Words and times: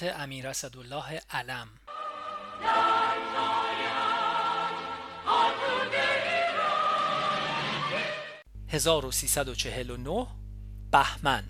امیر 0.00 0.48
اسدالله 0.48 1.20
علم. 1.30 1.68
1349 8.68 10.26
بهمن. 10.92 11.44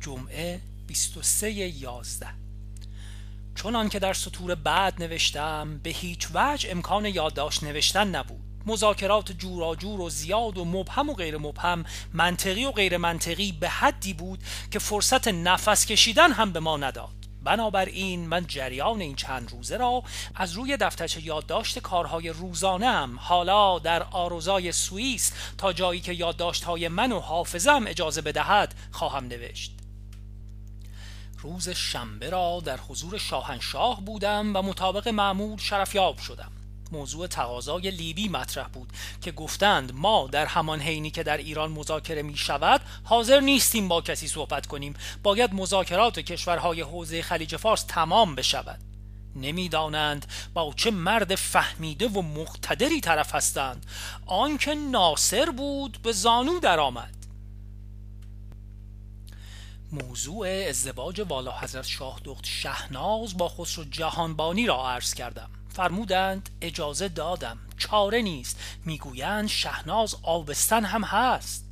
جمعه 0.00 0.60
23 0.88 1.52
یازده. 1.52 2.51
چونان 3.62 3.88
که 3.88 3.98
در 3.98 4.12
سطور 4.12 4.54
بعد 4.54 5.02
نوشتم 5.02 5.80
به 5.82 5.90
هیچ 5.90 6.28
وجه 6.34 6.70
امکان 6.70 7.06
یادداشت 7.06 7.64
نوشتن 7.64 8.08
نبود. 8.08 8.40
مذاکرات 8.66 9.32
جوراجور 9.32 10.00
و 10.00 10.10
زیاد 10.10 10.58
و 10.58 10.64
مبهم 10.64 11.10
و 11.10 11.14
غیر 11.14 11.38
مبهم 11.38 11.84
منطقی 12.12 12.64
و 12.64 12.70
غیر 12.70 12.96
منطقی 12.96 13.52
به 13.52 13.68
حدی 13.68 14.14
بود 14.14 14.38
که 14.70 14.78
فرصت 14.78 15.28
نفس 15.28 15.86
کشیدن 15.86 16.32
هم 16.32 16.52
به 16.52 16.60
ما 16.60 16.76
نداد. 16.76 17.14
بنابراین 17.42 18.28
من 18.28 18.46
جریان 18.46 19.00
این 19.00 19.16
چند 19.16 19.50
روزه 19.50 19.76
را 19.76 20.02
از 20.34 20.52
روی 20.52 20.76
دفترچه 20.76 21.26
یادداشت 21.26 21.78
کارهای 21.78 22.28
روزانم 22.28 23.18
حالا 23.20 23.78
در 23.78 24.02
آروزای 24.02 24.72
سوئیس 24.72 25.32
تا 25.58 25.72
جایی 25.72 26.00
که 26.00 26.12
یادداشتهای 26.12 26.88
من 26.88 27.12
و 27.12 27.20
حافظم 27.20 27.86
اجازه 27.86 28.20
بدهد 28.20 28.74
خواهم 28.92 29.24
نوشت. 29.24 29.81
روز 31.42 31.68
شنبه 31.68 32.30
را 32.30 32.62
در 32.64 32.76
حضور 32.76 33.18
شاهنشاه 33.18 34.00
بودم 34.00 34.56
و 34.56 34.62
مطابق 34.62 35.08
معمول 35.08 35.58
شرفیاب 35.58 36.18
شدم. 36.18 36.52
موضوع 36.92 37.26
تقاضای 37.26 37.90
لیبی 37.90 38.28
مطرح 38.28 38.68
بود 38.68 38.92
که 39.20 39.32
گفتند 39.32 39.92
ما 39.94 40.28
در 40.32 40.46
همان 40.46 40.80
حینی 40.80 41.10
که 41.10 41.22
در 41.22 41.36
ایران 41.36 41.70
مذاکره 41.70 42.22
می 42.22 42.36
شود 42.36 42.80
حاضر 43.04 43.40
نیستیم 43.40 43.88
با 43.88 44.00
کسی 44.00 44.28
صحبت 44.28 44.66
کنیم. 44.66 44.94
باید 45.22 45.54
مذاکرات 45.54 46.18
کشورهای 46.18 46.80
حوزه 46.80 47.22
خلیج 47.22 47.56
فارس 47.56 47.82
تمام 47.82 48.34
بشود. 48.34 48.80
نمی‌دانند 49.36 50.26
با 50.54 50.72
چه 50.76 50.90
مرد 50.90 51.34
فهمیده 51.34 52.08
و 52.08 52.22
مقتدری 52.22 53.00
طرف 53.00 53.34
هستند. 53.34 53.86
آنکه 54.26 54.74
ناصر 54.74 55.50
بود 55.50 55.98
به 56.02 56.12
زانو 56.12 56.60
درآمد. 56.60 57.21
موضوع 59.92 60.66
ازدواج 60.68 61.20
والا 61.28 61.58
حضرت 61.58 61.86
شاه 61.86 62.20
دخت 62.24 62.44
شهناز 62.46 63.36
با 63.36 63.48
خسرو 63.48 63.84
جهانبانی 63.84 64.66
را 64.66 64.90
عرض 64.90 65.14
کردم. 65.14 65.50
فرمودند 65.68 66.50
اجازه 66.60 67.08
دادم. 67.08 67.58
چاره 67.78 68.22
نیست. 68.22 68.60
می‌گویند 68.84 69.48
شهناز 69.48 70.16
آبستن 70.22 70.84
هم 70.84 71.04
هست. 71.04 71.64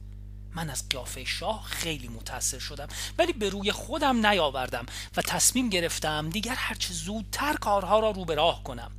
من 0.54 0.70
از 0.70 0.88
قیافه 0.88 1.24
شاه 1.24 1.64
خیلی 1.64 2.08
متاثر 2.08 2.58
شدم 2.58 2.88
ولی 3.18 3.32
به 3.32 3.48
روی 3.48 3.72
خودم 3.72 4.26
نیاوردم 4.26 4.86
و 5.16 5.22
تصمیم 5.22 5.68
گرفتم 5.68 6.30
دیگر 6.30 6.54
هرچه 6.54 6.94
زودتر 6.94 7.54
کارها 7.54 8.00
را 8.00 8.10
رو 8.10 8.24
به 8.24 8.34
راه 8.34 8.64
کنم. 8.64 8.90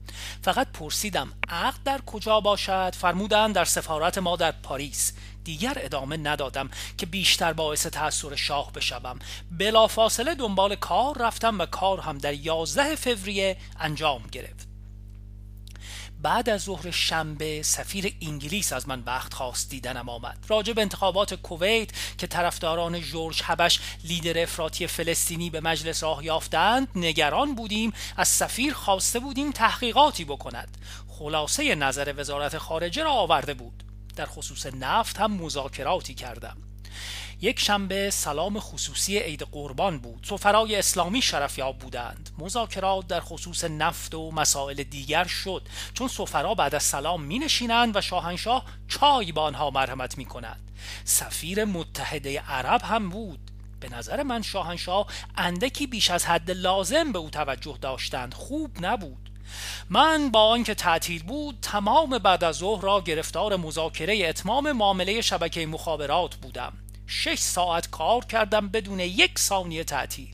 فقط 0.43 0.67
پرسیدم 0.71 1.33
عقد 1.49 1.83
در 1.83 2.01
کجا 2.01 2.39
باشد؟ 2.39 2.95
فرمودند 2.95 3.55
در 3.55 3.65
سفارت 3.65 4.17
ما 4.17 4.35
در 4.35 4.51
پاریس. 4.51 5.13
دیگر 5.43 5.77
ادامه 5.77 6.17
ندادم 6.17 6.69
که 6.97 7.05
بیشتر 7.05 7.53
باعث 7.53 7.87
تأثیر 7.87 8.35
شاه 8.35 8.71
بشوم. 8.71 9.19
بلافاصله 9.51 10.35
دنبال 10.35 10.75
کار 10.75 11.17
رفتم 11.17 11.59
و 11.59 11.65
کار 11.65 11.99
هم 11.99 12.17
در 12.17 12.33
11 12.33 12.95
فوریه 12.95 13.57
انجام 13.79 14.23
گرفت. 14.31 14.71
بعد 16.21 16.49
از 16.49 16.61
ظهر 16.61 16.91
شنبه 16.91 17.63
سفیر 17.63 18.13
انگلیس 18.21 18.73
از 18.73 18.87
من 18.87 19.03
وقت 19.05 19.33
خواست 19.33 19.69
دیدنم 19.69 20.09
آمد. 20.09 20.37
راجب 20.47 20.79
انتخابات 20.79 21.33
کویت 21.33 21.89
که 22.17 22.27
طرفداران 22.27 23.01
جورج 23.01 23.41
هبش 23.45 23.79
لیدر 24.03 24.43
افراطی 24.43 24.87
فلسطینی 24.87 25.49
به 25.49 25.61
مجلس 25.61 26.03
راه 26.03 26.25
یافتند 26.25 26.87
نگران 26.95 27.55
بودیم 27.55 27.93
از 28.17 28.27
سفیر 28.27 28.73
خواسته 28.73 29.19
بودیم 29.19 29.51
تحقیقاتی 29.51 30.25
بکند. 30.25 30.77
خلاصه 31.07 31.75
نظر 31.75 32.13
وزارت 32.17 32.57
خارجه 32.57 33.03
را 33.03 33.11
آورده 33.11 33.53
بود. 33.53 33.83
در 34.15 34.25
خصوص 34.25 34.65
نفت 34.65 35.17
هم 35.17 35.31
مذاکراتی 35.31 36.13
کردم. 36.13 36.57
یک 37.41 37.59
شنبه 37.59 38.09
سلام 38.09 38.59
خصوصی 38.59 39.17
عید 39.17 39.41
قربان 39.41 39.99
بود. 39.99 40.23
سفرای 40.29 40.75
اسلامی 40.75 41.21
شرفیاب 41.21 41.77
بودند. 41.77 42.29
مذاکرات 42.37 43.07
در 43.07 43.19
خصوص 43.19 43.63
نفت 43.63 44.15
و 44.15 44.31
مسائل 44.31 44.83
دیگر 44.83 45.23
شد. 45.23 45.67
چون 45.93 46.07
سفرا 46.07 46.53
بعد 46.53 46.75
از 46.75 46.83
سلام 46.83 47.23
می 47.23 47.39
نشینند 47.39 47.95
و 47.95 48.01
شاهنشاه 48.01 48.65
چای 48.87 49.31
با 49.31 49.43
آنها 49.43 49.69
مرحمت 49.69 50.17
می 50.17 50.25
کند 50.25 50.71
سفیر 51.03 51.65
متحده 51.65 52.39
عرب 52.39 52.81
هم 52.83 53.09
بود. 53.09 53.51
به 53.79 53.89
نظر 53.89 54.23
من 54.23 54.41
شاهنشاه 54.41 55.07
اندکی 55.37 55.87
بیش 55.87 56.11
از 56.11 56.25
حد 56.25 56.51
لازم 56.51 57.11
به 57.11 57.19
او 57.19 57.29
توجه 57.29 57.77
داشتند. 57.81 58.33
خوب 58.33 58.85
نبود. 58.85 59.30
من 59.89 60.29
با 60.31 60.47
آنکه 60.47 60.73
تعطیل 60.73 61.23
بود 61.23 61.57
تمام 61.61 62.17
بعد 62.17 62.43
از 62.43 62.55
ظهر 62.55 62.83
را 62.83 63.01
گرفتار 63.01 63.55
مذاکره 63.55 64.29
اتمام 64.29 64.71
معامله 64.71 65.21
شبکه 65.21 65.65
مخابرات 65.65 66.35
بودم. 66.35 66.73
شش 67.07 67.39
ساعت 67.39 67.89
کار 67.89 68.25
کردم 68.25 68.67
بدون 68.67 68.99
یک 68.99 69.39
ثانیه 69.39 69.83
تعطیل. 69.83 70.27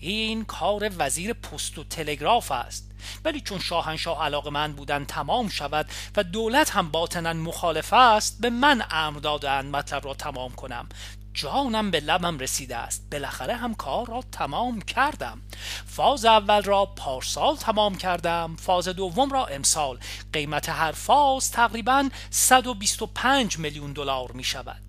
این 0.00 0.44
کار 0.44 0.90
وزیر 0.98 1.32
پست 1.32 1.78
و 1.78 1.84
تلگراف 1.84 2.52
است. 2.52 2.90
ولی 3.24 3.40
چون 3.40 3.58
شاهنشاه 3.58 4.24
علاقه 4.24 4.50
من 4.50 4.72
بودن 4.72 5.04
تمام 5.04 5.48
شود 5.48 5.86
و 6.16 6.24
دولت 6.24 6.70
هم 6.70 6.90
باطنا 6.90 7.32
مخالف 7.32 7.92
است 7.92 8.40
به 8.40 8.50
من 8.50 8.84
امر 8.90 9.18
دادند 9.18 9.76
مطلب 9.76 10.04
را 10.04 10.14
تمام 10.14 10.52
کنم. 10.52 10.88
جانم 11.34 11.90
به 11.90 12.00
لبم 12.00 12.38
رسیده 12.38 12.76
است. 12.76 13.06
بالاخره 13.12 13.56
هم 13.56 13.74
کار 13.74 14.06
را 14.06 14.24
تمام 14.32 14.82
کردم. 14.82 15.42
فاز 15.86 16.24
اول 16.24 16.62
را 16.62 16.86
پارسال 16.86 17.56
تمام 17.56 17.94
کردم. 17.94 18.56
فاز 18.56 18.88
دوم 18.88 19.30
را 19.30 19.46
امسال. 19.46 19.98
قیمت 20.32 20.68
هر 20.68 20.92
فاز 20.92 21.50
تقریبا 21.50 22.08
125 22.30 23.58
میلیون 23.58 23.92
دلار 23.92 24.32
می 24.32 24.44
شود. 24.44 24.82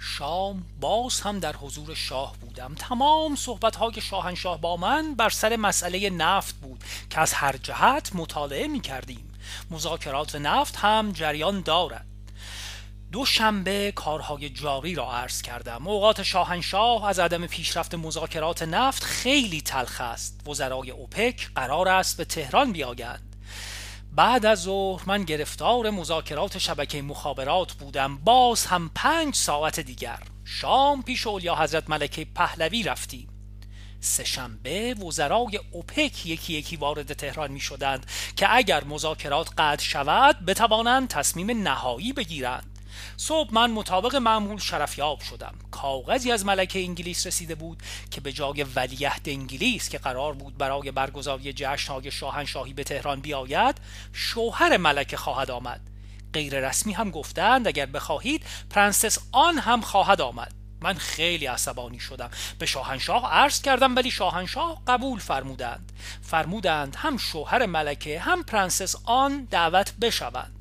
شام 0.00 0.64
باز 0.80 1.20
هم 1.20 1.38
در 1.38 1.56
حضور 1.56 1.94
شاه 1.94 2.36
بودم. 2.36 2.74
تمام 2.74 3.36
صحبت 3.36 3.76
های 3.76 4.00
شاهنشاه 4.00 4.60
با 4.60 4.76
من 4.76 5.14
بر 5.14 5.30
سر 5.30 5.56
مسئله 5.56 6.10
نفت 6.10 6.54
بود 6.54 6.84
که 7.10 7.20
از 7.20 7.32
هر 7.32 7.56
جهت 7.56 8.10
مطالعه 8.14 8.68
می 8.68 8.80
کردیم. 8.80 9.32
مذاکرات 9.70 10.34
نفت 10.34 10.76
هم 10.76 11.12
جریان 11.12 11.60
دارد. 11.60 12.17
دو 13.12 13.24
شنبه 13.24 13.92
کارهای 13.96 14.50
جاری 14.50 14.94
را 14.94 15.12
عرض 15.12 15.42
کردم. 15.42 15.88
اوقات 15.88 16.22
شاهنشاه 16.22 17.08
از 17.08 17.18
عدم 17.18 17.46
پیشرفت 17.46 17.94
مذاکرات 17.94 18.62
نفت 18.62 19.04
خیلی 19.04 19.60
تلخ 19.60 20.00
است. 20.00 20.48
وزرای 20.48 20.90
اوپک 20.90 21.50
قرار 21.54 21.88
است 21.88 22.16
به 22.16 22.24
تهران 22.24 22.72
بیایند 22.72 23.36
بعد 24.12 24.46
از 24.46 24.62
ظهر 24.62 25.02
من 25.06 25.24
گرفتار 25.24 25.90
مذاکرات 25.90 26.58
شبکه 26.58 27.02
مخابرات 27.02 27.72
بودم. 27.72 28.18
باز 28.18 28.66
هم 28.66 28.90
پنج 28.94 29.34
ساعت 29.34 29.80
دیگر. 29.80 30.18
شام 30.44 31.02
پیش 31.02 31.26
اولیا 31.26 31.56
حضرت 31.56 31.90
ملکه 31.90 32.26
پهلوی 32.34 32.82
رفتیم. 32.82 33.28
سهشنبه 34.00 34.94
وزرای 34.94 35.60
اوپک 35.70 36.26
یکی 36.26 36.52
یکی 36.52 36.76
وارد 36.76 37.12
تهران 37.12 37.52
می 37.52 37.60
شدند 37.60 38.06
که 38.36 38.56
اگر 38.56 38.84
مذاکرات 38.84 39.48
قطع 39.58 39.84
شود 39.84 40.44
بتوانند 40.46 41.08
تصمیم 41.08 41.62
نهایی 41.62 42.12
بگیرند. 42.12 42.77
صبح 43.16 43.54
من 43.54 43.70
مطابق 43.70 44.16
معمول 44.16 44.58
شرفیاب 44.58 45.20
شدم. 45.20 45.54
کاغذی 45.70 46.32
از 46.32 46.46
ملکه 46.46 46.78
انگلیس 46.78 47.26
رسیده 47.26 47.54
بود 47.54 47.82
که 48.10 48.20
به 48.20 48.32
جای 48.32 48.62
ولیعهد 48.62 49.28
انگلیس 49.28 49.88
که 49.88 49.98
قرار 49.98 50.32
بود 50.32 50.58
برای 50.58 50.90
برگزاری 50.90 51.52
جشنهای 51.52 52.10
شاهنشاهی 52.10 52.72
به 52.72 52.84
تهران 52.84 53.20
بیاید 53.20 53.76
شوهر 54.12 54.76
ملکه 54.76 55.16
خواهد 55.16 55.50
آمد. 55.50 55.80
غیر 56.32 56.68
رسمی 56.68 56.92
هم 56.92 57.10
گفتند 57.10 57.68
اگر 57.68 57.86
بخواهید 57.86 58.44
پرنسس 58.70 59.18
آن 59.32 59.58
هم 59.58 59.80
خواهد 59.80 60.20
آمد. 60.20 60.52
من 60.80 60.94
خیلی 60.94 61.46
عصبانی 61.46 62.00
شدم. 62.00 62.30
به 62.58 62.66
شاهنشاه 62.66 63.32
عرض 63.32 63.62
کردم 63.62 63.96
ولی 63.96 64.10
شاهنشاه 64.10 64.82
قبول 64.86 65.18
فرمودند. 65.18 65.92
فرمودند 66.22 66.96
هم 66.96 67.16
شوهر 67.16 67.66
ملکه 67.66 68.20
هم 68.20 68.42
پرنسس 68.42 68.96
آن 69.04 69.48
دعوت 69.50 69.92
بشوند. 70.00 70.57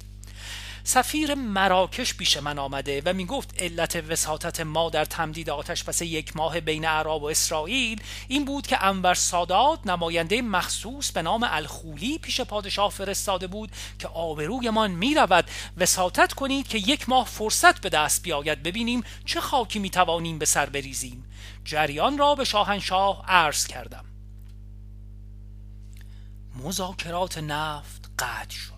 سفیر 0.89 1.33
مراکش 1.33 2.13
پیش 2.13 2.37
من 2.37 2.59
آمده 2.59 3.01
و 3.05 3.13
می 3.13 3.25
گفت 3.25 3.61
علت 3.61 4.03
وساطت 4.09 4.59
ما 4.59 4.89
در 4.89 5.05
تمدید 5.05 5.49
آتش 5.49 5.83
بس 5.83 6.01
یک 6.01 6.37
ماه 6.37 6.59
بین 6.59 6.85
عرب 6.85 7.23
و 7.23 7.25
اسرائیل 7.25 8.01
این 8.27 8.45
بود 8.45 8.67
که 8.67 8.85
انور 8.85 9.13
سادات 9.13 9.87
نماینده 9.87 10.41
مخصوص 10.41 11.11
به 11.11 11.21
نام 11.21 11.47
الخولی 11.49 12.17
پیش 12.17 12.41
پادشاه 12.41 12.91
فرستاده 12.91 13.47
بود 13.47 13.71
که 13.99 14.07
آبرویمان 14.07 14.91
می 14.91 15.15
رود 15.15 15.49
وساطت 15.77 16.33
کنید 16.33 16.67
که 16.67 16.77
یک 16.77 17.09
ماه 17.09 17.25
فرصت 17.25 17.81
به 17.81 17.89
دست 17.89 18.23
بیاید. 18.23 18.63
ببینیم 18.63 19.03
چه 19.25 19.41
خاکی 19.41 19.79
می 19.79 19.89
توانیم 19.89 20.39
به 20.39 20.45
سر 20.45 20.65
بریزیم. 20.65 21.25
جریان 21.65 22.17
را 22.17 22.35
به 22.35 22.43
شاهنشاه 22.43 23.25
عرض 23.27 23.67
کردم. 23.67 24.05
مذاکرات 26.63 27.37
نفت 27.37 28.09
قطع 28.19 28.55
شد. 28.55 28.76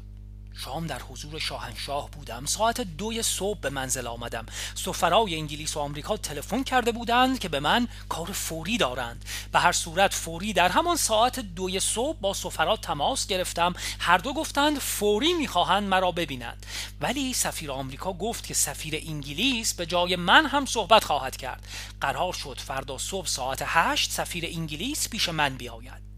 شام 0.63 0.88
در 0.88 1.01
حضور 1.01 1.39
شاهنشاه 1.39 2.11
بودم. 2.11 2.45
ساعت 2.45 2.81
دوی 2.81 3.23
صبح 3.23 3.59
به 3.59 3.69
منزل 3.69 4.07
آمدم. 4.07 4.45
سفرای 4.75 5.35
انگلیس 5.35 5.77
و 5.77 5.79
آمریکا 5.79 6.17
تلفن 6.17 6.63
کرده 6.63 6.91
بودند 6.91 7.39
که 7.39 7.50
به 7.50 7.59
من 7.59 7.88
کار 8.09 8.31
فوری 8.31 8.77
دارند. 8.77 9.25
به 9.51 9.59
هر 9.59 9.71
صورت 9.71 10.13
فوری 10.13 10.53
در 10.53 10.69
همان 10.69 10.95
ساعت 10.95 11.39
دوی 11.39 11.79
صبح 11.79 12.17
با 12.19 12.33
سفرا 12.33 12.77
تماس 12.77 13.27
گرفتم. 13.27 13.73
هر 14.00 14.17
دو 14.17 14.33
گفتند 14.33 14.79
فوری 14.79 15.33
می‌خواهند 15.33 15.89
مرا 15.89 16.11
ببینند. 16.11 16.65
ولی 17.01 17.33
سفیر 17.33 17.71
آمریکا 17.71 18.13
گفت 18.13 18.47
که 18.47 18.53
سفیر 18.53 18.95
انگلیس 18.95 19.73
به 19.73 19.85
جای 19.85 20.15
من 20.15 20.45
هم 20.45 20.65
صحبت 20.65 21.03
خواهد 21.03 21.38
کرد. 21.38 21.67
قرار 22.01 22.33
شد 22.33 22.59
فردا 22.59 22.97
صبح 22.97 23.27
ساعت 23.27 23.63
هشت 23.65 24.11
سفیر 24.11 24.45
انگلیس 24.45 25.09
پیش 25.09 25.29
من 25.29 25.57
بیاید. 25.57 26.08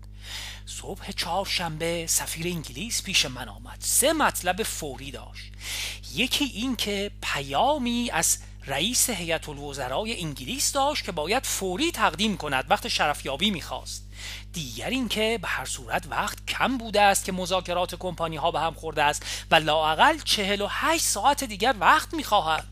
صبح 0.65 1.11
چهارشنبه 1.11 2.07
سفیر 2.07 2.47
انگلیس 2.47 3.03
پیش 3.03 3.25
من 3.25 3.49
آمد. 3.49 3.77
سه 3.79 4.13
مطلب 4.13 4.63
فوری 4.63 5.11
داشت. 5.11 5.51
یکی 6.15 6.45
این 6.45 6.75
که 6.75 7.11
پیامی 7.21 8.09
از 8.13 8.37
رئیس 8.67 9.09
هیئت 9.09 9.49
الوزرای 9.49 10.21
انگلیس 10.21 10.71
داشت 10.71 11.05
که 11.05 11.11
باید 11.11 11.45
فوری 11.45 11.91
تقدیم 11.91 12.37
کند 12.37 12.65
وقت 12.69 12.87
شرفیابی 12.87 13.51
می‌خواست. 13.51 14.07
دیگر 14.53 14.89
این 14.89 15.07
که 15.07 15.39
به 15.41 15.47
هر 15.47 15.65
صورت 15.65 16.03
وقت 16.09 16.45
کم 16.45 16.77
بوده 16.77 17.01
است 17.01 17.25
که 17.25 17.31
مذاکرات 17.31 17.95
کمپانی 17.95 18.35
ها 18.35 18.51
به 18.51 18.59
هم 18.59 18.73
خورده 18.73 19.03
است 19.03 19.25
و 19.51 19.59
و 20.61 20.67
هشت 20.69 21.03
ساعت 21.03 21.43
دیگر 21.43 21.75
وقت 21.79 22.13
می‌خواهد. 22.13 22.67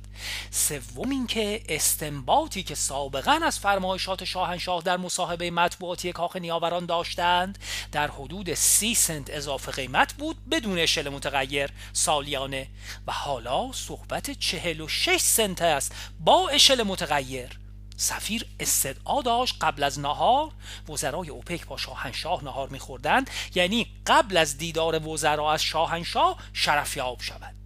سوم 0.51 1.09
اینکه 1.09 1.63
استنباطی 1.69 2.63
که 2.63 2.75
سابقا 2.75 3.39
از 3.43 3.59
فرمایشات 3.59 4.23
شاهنشاه 4.23 4.81
در 4.81 4.97
مصاحبه 4.97 5.51
مطبوعاتی 5.51 6.11
کاخ 6.11 6.35
نیاوران 6.35 6.85
داشتند 6.85 7.59
در 7.91 8.07
حدود 8.11 8.53
سی 8.53 8.95
سنت 8.95 9.29
اضافه 9.29 9.71
قیمت 9.71 10.13
بود 10.13 10.49
بدون 10.51 10.79
اشل 10.79 11.09
متغیر 11.09 11.69
سالیانه. 11.93 12.67
و 13.07 13.11
حالا 13.11 13.71
صحبت 13.71 14.31
چهل 14.31 14.81
و 14.81 14.87
شش 14.87 15.17
سنت 15.17 15.61
است 15.61 15.95
با 16.19 16.49
اشل 16.49 16.83
متغیر. 16.83 17.59
سفیر 17.97 18.45
استدعا 18.59 19.21
داشت 19.21 19.55
قبل 19.61 19.83
از 19.83 19.99
نهار 19.99 20.51
وزرای 20.89 21.29
اوپک 21.29 21.65
با 21.65 21.77
شاهنشاه 21.77 22.43
نهار 22.43 22.69
میخوردند 22.69 23.29
یعنی 23.55 23.87
قبل 24.07 24.37
از 24.37 24.57
دیدار 24.57 25.07
وزرا 25.07 25.53
از 25.53 25.63
شاهنشاه 25.63 26.37
شرفیاب 26.53 27.21
شود. 27.21 27.58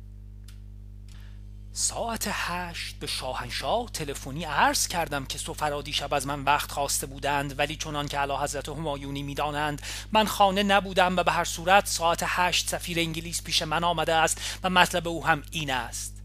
ساعت 1.76 2.28
هشت 2.32 2.96
به 3.00 3.08
شاهنشاه 3.08 3.90
تلفنی 3.94 4.44
عرض 4.44 4.88
کردم 4.88 5.26
که 5.26 5.38
سفرا 5.38 5.82
دیشب 5.82 6.14
از 6.14 6.28
من 6.28 6.44
وقت 6.44 6.72
خواسته 6.72 7.08
بودند 7.08 7.60
ولی 7.60 7.76
چنان 7.76 8.08
که 8.08 8.18
علا 8.18 8.38
حضرت 8.38 8.70
همایونی 8.70 9.24
می‌دانند 9.24 9.82
من 10.12 10.26
خانه 10.26 10.64
نبودم 10.64 11.18
و 11.18 11.24
به 11.24 11.32
هر 11.32 11.44
صورت 11.44 11.88
ساعت 11.88 12.24
هشت 12.26 12.70
سفیر 12.70 13.00
انگلیس 13.00 13.44
پیش 13.44 13.62
من 13.62 13.84
آمده 13.84 14.14
است 14.14 14.60
و 14.64 14.70
مطلب 14.70 15.08
او 15.08 15.26
هم 15.26 15.44
این 15.52 15.72
است. 15.72 16.22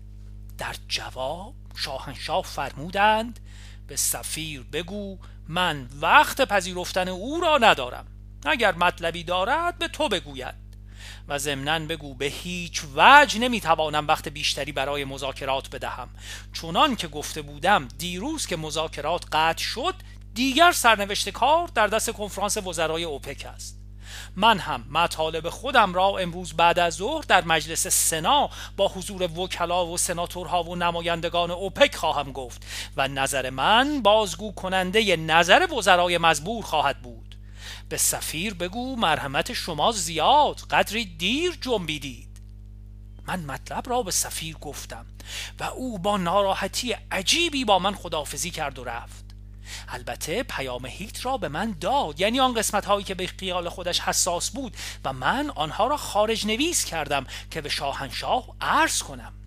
در 0.59 0.75
جواب 0.89 1.55
شاهنشاه 1.77 2.45
فرمودند 2.45 3.41
به 3.87 3.97
سفیر 3.97 4.63
بگو 4.63 5.19
من 5.49 5.89
وقت 6.01 6.41
پذیرفتن 6.41 7.09
او 7.09 7.41
را 7.41 7.59
ندارم. 7.59 8.07
اگر 8.47 8.75
مطلبی 8.75 9.25
دارد 9.25 9.79
به 9.79 9.89
تو 9.89 10.09
بگوید. 10.09 10.68
و 11.29 11.39
ضمنا 11.39 11.79
بگو 11.79 12.15
به 12.15 12.27
هیچ 12.27 12.83
وجه 12.97 13.39
نمی‌توانم 13.39 14.07
وقت 14.07 14.29
بیشتری 14.29 14.73
برای 14.73 15.05
مذاکرات 15.05 15.71
بدهم. 15.71 16.09
چونان 16.53 16.97
که 16.97 17.09
گفته 17.09 17.43
بودم 17.43 17.89
دیروز 17.99 18.47
که 18.47 18.57
مذاکرات 18.57 19.25
قطع 19.33 19.63
شد 19.63 19.95
دیگر 20.35 20.73
سرنوشت 20.73 21.29
کار 21.29 21.69
در 21.75 21.87
دست 21.87 22.11
کنفرانس 22.11 22.57
وزرای 22.57 23.05
اوپک 23.05 23.47
است. 23.55 23.79
من 24.37 24.59
هم 24.59 24.85
مطالب 24.91 25.49
خودم 25.49 25.95
را 25.95 26.19
امروز 26.19 26.53
بعد 26.53 26.79
از 26.79 26.95
ظهر 26.95 27.25
در 27.29 27.45
مجلس 27.45 27.87
سنا 27.87 28.51
با 28.77 28.89
حضور 28.89 29.23
وکلا 29.23 29.87
و 29.87 29.99
سناتورها 29.99 30.63
و 30.63 30.77
نمایندگان 30.77 31.51
اوپک 31.51 31.95
خواهم 31.95 32.33
گفت 32.33 32.67
و 32.97 33.09
نظر 33.09 33.51
من 33.51 34.03
بازگو 34.03 34.53
کننده 34.53 35.17
نظر 35.17 35.73
وزرای 35.73 36.19
مزبور 36.19 36.65
خواهد 36.65 37.03
بود. 37.03 37.28
به 37.89 37.97
سفیر 37.97 38.55
بگو 38.55 38.97
مرحمت 38.97 39.53
شما 39.53 39.93
زیاد 39.93 40.61
قدری 40.71 41.05
دیر 41.05 41.59
جنبیدید. 41.61 42.29
من 43.27 43.41
مطلب 43.41 43.91
را 43.91 44.03
به 44.03 44.11
سفیر 44.11 44.57
گفتم 44.57 45.07
و 45.61 45.65
او 45.65 45.99
با 45.99 46.17
ناراحتی 46.17 46.97
عجیبی 47.11 47.65
با 47.65 47.79
من 47.79 47.95
خدافزی 47.95 48.51
کرد 48.51 48.79
و 48.79 48.85
رفت. 48.85 49.25
البته 49.89 50.43
پیام 50.43 50.87
هیت 50.87 51.27
را 51.27 51.37
به 51.37 51.49
من 51.49 51.77
داد 51.81 52.21
یعنی 52.21 52.41
آن 52.41 52.55
قسمت 52.55 52.85
هایی 52.85 53.05
که 53.05 53.15
به 53.15 53.27
خیال 53.27 53.69
خودش 53.69 54.01
حساس 54.01 54.51
بود 54.51 54.77
و 55.05 55.13
من 55.13 55.51
آنها 55.51 55.87
را 55.87 55.97
خارج 55.97 56.47
نویس 56.47 56.85
کردم 56.85 57.27
که 57.51 57.61
به 57.61 57.69
شاهنشاه 57.69 58.57
عرض 58.61 59.03
کنم. 59.03 59.38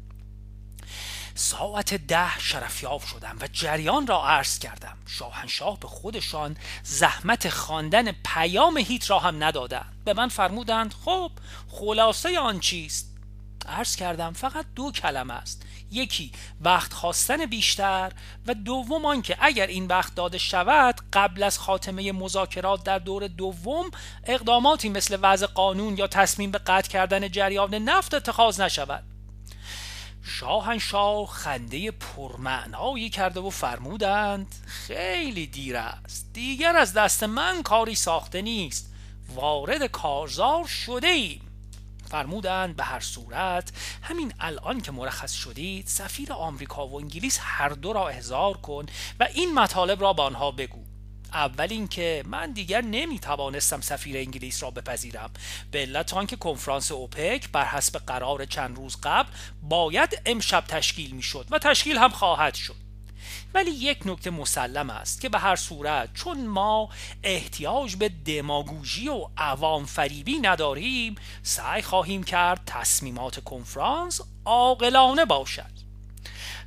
ساعت 1.42 1.94
ده 1.94 2.40
شرفیاب 2.40 3.02
شدم 3.02 3.38
و 3.42 3.48
جریان 3.54 4.08
را 4.08 4.28
عرض 4.28 4.60
کردم. 4.60 4.98
شاهنشاه 5.06 5.80
به 5.80 5.88
خودشان 5.88 6.58
زحمت 6.84 7.50
خواندن 7.50 8.12
پیام 8.12 8.78
هیت 8.78 9.10
را 9.10 9.20
هم 9.20 9.44
ندادند. 9.44 9.94
به 10.06 10.14
من 10.14 10.28
فرمودند 10.28 10.94
خب 11.06 11.32
خلاصه 11.70 12.40
آن 12.40 12.60
چیست؟ 12.60 13.12
عرض 13.68 13.96
کردم 13.96 14.34
فقط 14.34 14.66
دو 14.76 14.92
کلمه 14.92 15.34
است. 15.34 15.62
یکی 15.92 16.32
وقت 16.62 16.94
خواستن 16.94 17.46
بیشتر 17.46 18.12
و 18.48 18.54
دوم 18.54 19.06
آنکه 19.06 19.38
اگر 19.40 19.68
این 19.68 19.88
وقت 19.88 20.16
داده 20.16 20.38
شود 20.38 21.02
قبل 21.14 21.44
از 21.44 21.60
خاتمه 21.60 22.12
مذاکرات 22.12 22.84
در 22.84 23.00
دور 23.00 23.28
دوم 23.28 23.92
اقداماتی 24.26 24.90
مثل 24.90 25.18
وضع 25.22 25.46
قانون 25.46 25.98
یا 25.98 26.08
تصمیم 26.08 26.52
به 26.52 26.58
قطع 26.58 26.90
کردن 26.90 27.30
جریان 27.30 27.76
نفت 27.76 28.14
اتخاذ 28.14 28.62
نشود. 28.62 29.11
شاهنشاه 30.24 31.28
خنده 31.28 31.92
پرمعنایی 31.92 33.10
کرده 33.10 33.40
و 33.40 33.50
فرمودند 33.50 34.56
خیلی 34.66 35.48
دیر 35.48 35.78
است. 35.78 36.30
دیگر 36.34 36.76
از 36.76 36.94
دست 36.94 37.24
من 37.24 37.64
کاری 37.64 37.96
ساخته 37.96 38.42
نیست. 38.42 38.94
وارد 39.36 39.86
کارزار 39.86 40.68
شده 40.68 41.08
ایم 41.08 41.42
فرمودند 42.12 42.76
به 42.76 42.84
هر 42.84 43.00
صورت 43.00 43.72
همین 44.02 44.34
الان 44.40 44.82
که 44.82 44.92
مرخص 44.92 45.34
شدید 45.34 45.88
سفیر 45.88 46.34
آمریکا 46.34 46.88
و 46.88 46.96
انگلیس 46.96 47.40
هر 47.42 47.70
دو 47.70 47.94
را 47.94 48.08
احضار 48.08 48.58
کن 48.58 48.86
و 49.20 49.28
این 49.34 49.54
مطالب 49.54 50.02
را 50.02 50.14
به 50.14 50.22
آنها 50.22 50.52
بگو. 50.52 50.91
اول 51.34 51.68
اینکه 51.70 52.24
من 52.26 52.52
دیگر 52.52 52.82
نمی 52.82 53.20
توانستم 53.20 53.82
سفیر 53.82 54.18
انگلیس 54.18 54.64
را 54.64 54.72
بپذیرم. 54.72 55.32
به 55.72 55.80
علت 55.80 56.14
آنکه 56.14 56.36
کنفرانس 56.36 56.92
اوپک 56.92 57.50
بر 57.52 57.66
حسب 57.66 58.00
قرار 58.00 58.46
چند 58.46 58.76
روز 58.76 58.98
قبل 59.04 59.30
باید 59.64 60.22
امشب 60.26 60.64
تشکیل 60.68 61.12
می 61.12 61.22
شد 61.22 61.48
و 61.52 61.60
تشکیل 61.60 61.98
هم 61.98 62.10
خواهد 62.10 62.56
شد. 62.56 62.76
ولی 63.54 63.72
یک 63.72 64.00
نکته 64.06 64.30
مسلم 64.30 64.90
است 64.90 65.22
که 65.22 65.30
به 65.30 65.40
هر 65.40 65.56
صورت 65.56 66.14
چون 66.14 66.48
ما 66.48 66.90
احتیاج 67.24 67.96
به 67.96 68.10
دماگوژی 68.10 69.10
و 69.10 69.28
عوام 69.38 69.86
فریبی 69.86 70.40
نداریم 70.40 71.16
سعی 71.44 71.82
خواهیم 71.82 72.24
کرد 72.24 72.62
تصمیمات 72.66 73.44
کنفرانس 73.44 74.22
عاقلانه 74.46 75.26
باشد. 75.26 75.81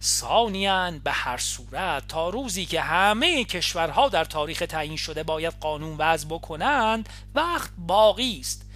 ثانیا 0.04 0.90
به 1.04 1.12
هر 1.12 1.38
صورت 1.38 2.08
تا 2.08 2.28
روزی 2.28 2.66
که 2.66 2.80
همه 2.80 3.44
کشورها 3.44 4.08
در 4.08 4.24
تاریخ 4.24 4.62
تعیین 4.68 4.96
شده 4.96 5.22
باید 5.22 5.54
قانون 5.60 5.96
وضع 5.98 6.28
بکنند 6.28 7.08
وقت 7.34 7.70
باقی 7.78 8.38
است. 8.40 8.66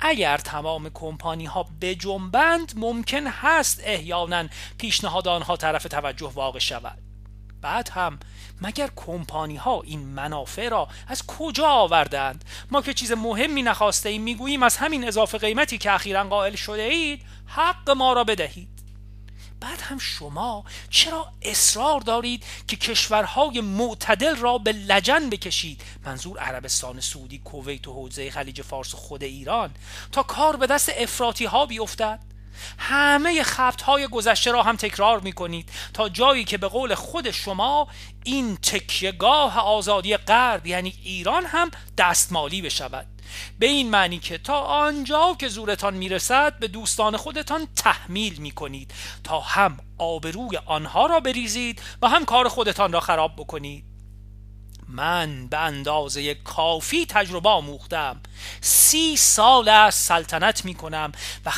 اگر 0.00 0.38
تمام 0.38 0.90
کمپانی 0.94 1.44
ها 1.44 1.66
بجنبند 1.80 2.72
ممکن 2.76 3.26
هست 3.26 3.80
احیانا 3.84 4.44
پیشنهاد 4.78 5.28
آنها 5.28 5.56
طرف 5.56 5.82
توجه 5.82 6.32
واقع 6.34 6.58
شود. 6.58 6.98
بعد 7.60 7.88
هم 7.88 8.18
مگر 8.60 8.90
کمپانی 8.96 9.56
ها 9.56 9.82
این 9.82 10.00
منافع 10.00 10.68
را 10.68 10.88
از 11.08 11.26
کجا 11.26 11.66
آوردند؟ 11.66 12.44
ما 12.70 12.82
که 12.82 12.94
چیز 12.94 13.12
مهمی 13.12 13.62
نخواسته 13.62 14.08
ایم 14.08 14.22
می‌گوییم 14.22 14.62
از 14.62 14.76
همین 14.76 15.08
اضافه 15.08 15.38
قیمتی 15.38 15.78
که 15.78 15.92
اخیرا 15.92 16.24
قائل 16.24 16.54
شده 16.54 16.82
اید 16.82 17.22
حق 17.46 17.90
ما 17.90 18.12
را 18.12 18.24
بدهید. 18.24 18.77
بعد 19.60 19.80
هم 19.80 19.98
شما 19.98 20.64
چرا 20.90 21.32
اصرار 21.42 22.00
دارید 22.00 22.44
که 22.68 22.76
کشورهای 22.76 23.60
معتدل 23.60 24.36
را 24.36 24.58
به 24.58 24.72
لجن 24.72 25.30
بکشید؟ 25.30 25.82
منظور 26.04 26.38
عربستان 26.38 27.00
سعودی 27.00 27.38
کویت 27.38 27.88
و 27.88 27.92
حوزه 27.92 28.30
خلیج 28.30 28.62
فارس 28.62 28.94
و 28.94 28.96
خود 28.96 29.24
ایران. 29.24 29.70
تا 30.12 30.22
کار 30.22 30.56
به 30.56 30.66
دست 30.66 30.92
افراطی 30.96 31.44
ها 31.44 31.66
بیفتد. 31.66 32.20
همه 32.78 33.42
خبت 33.42 33.82
های 33.82 34.06
گذشته 34.06 34.50
را 34.50 34.62
هم 34.62 34.76
تکرار 34.76 35.20
می 35.20 35.32
کنید 35.32 35.68
تا 35.94 36.08
جایی 36.08 36.44
که 36.44 36.58
به 36.58 36.68
قول 36.68 36.94
خود 36.94 37.30
شما 37.30 37.88
این 38.24 38.56
تکیهگاه 38.56 39.58
آزادی 39.58 40.16
غرب 40.16 40.66
یعنی 40.66 40.94
ایران 41.04 41.44
هم 41.44 41.70
دستمالی 41.98 42.62
بشود. 42.62 43.06
به 43.58 43.66
این 43.66 43.90
معنی 43.90 44.18
که 44.18 44.38
تا 44.38 44.60
آنجا 44.60 45.36
که 45.38 45.48
زورتان 45.48 45.94
می‌رسد 45.94 46.58
به 46.58 46.68
دوستان 46.68 47.16
خودتان 47.16 47.68
تحمیل 47.76 48.36
می 48.36 48.50
کنید 48.50 48.94
تا 49.24 49.40
هم 49.40 49.76
آبروی 49.98 50.56
آنها 50.66 51.06
را 51.06 51.20
بریزید 51.20 51.82
و 52.02 52.08
هم 52.08 52.24
کار 52.24 52.48
خودتان 52.48 52.92
را 52.92 53.00
خراب 53.00 53.36
بکنید. 53.36 53.84
من 54.88 55.46
به 55.46 55.58
اندازه 55.58 56.34
کافی 56.34 57.06
تجربه 57.06 57.48
آموختم. 57.48 58.20
سی 58.60 59.16
سال 59.16 59.68
از 59.68 59.94
سلطنت 59.94 60.64
می 60.64 60.74
کنم 60.74 61.12
و 61.46 61.52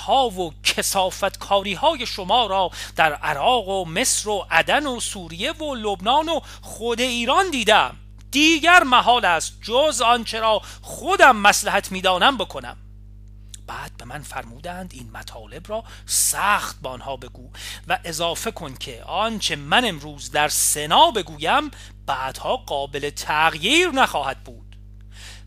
ها 0.00 0.28
و 0.28 0.54
کسافت 0.64 1.38
کاری 1.38 1.74
های 1.74 2.06
شما 2.06 2.46
را 2.46 2.70
در 2.96 3.12
عراق 3.12 3.68
و 3.68 3.84
مصر 3.84 4.28
و 4.28 4.46
عدن 4.50 4.86
و 4.86 5.00
سوریه 5.00 5.52
و 5.52 5.74
لبنان 5.74 6.28
و 6.28 6.40
خود 6.62 7.00
ایران 7.00 7.50
دیدم. 7.50 7.96
دیگر 8.32 8.82
محال 8.82 9.24
است 9.24 9.58
جز 9.62 10.00
آنچه 10.00 10.40
را 10.40 10.62
خودم 10.82 11.36
مسلحت 11.36 11.92
می‌دانم 11.92 12.36
بکنم. 12.36 12.76
بعد 13.66 13.96
به 13.96 14.04
من 14.04 14.22
فرمودند 14.22 14.90
این 14.94 15.10
مطالب 15.10 15.68
را 15.68 15.84
سخت 16.06 16.80
با 16.82 16.90
آنها 16.90 17.16
بگو 17.16 17.50
و 17.88 17.98
اضافه 18.04 18.50
کن 18.50 18.74
که 18.74 19.02
آنچه 19.04 19.56
من 19.56 19.84
امروز 19.84 20.30
در 20.30 20.48
سنا 20.48 21.10
بگویم 21.10 21.70
بعدها 22.06 22.56
قابل 22.56 23.10
تغییر 23.10 23.88
نخواهد 23.88 24.44
بود. 24.44 24.76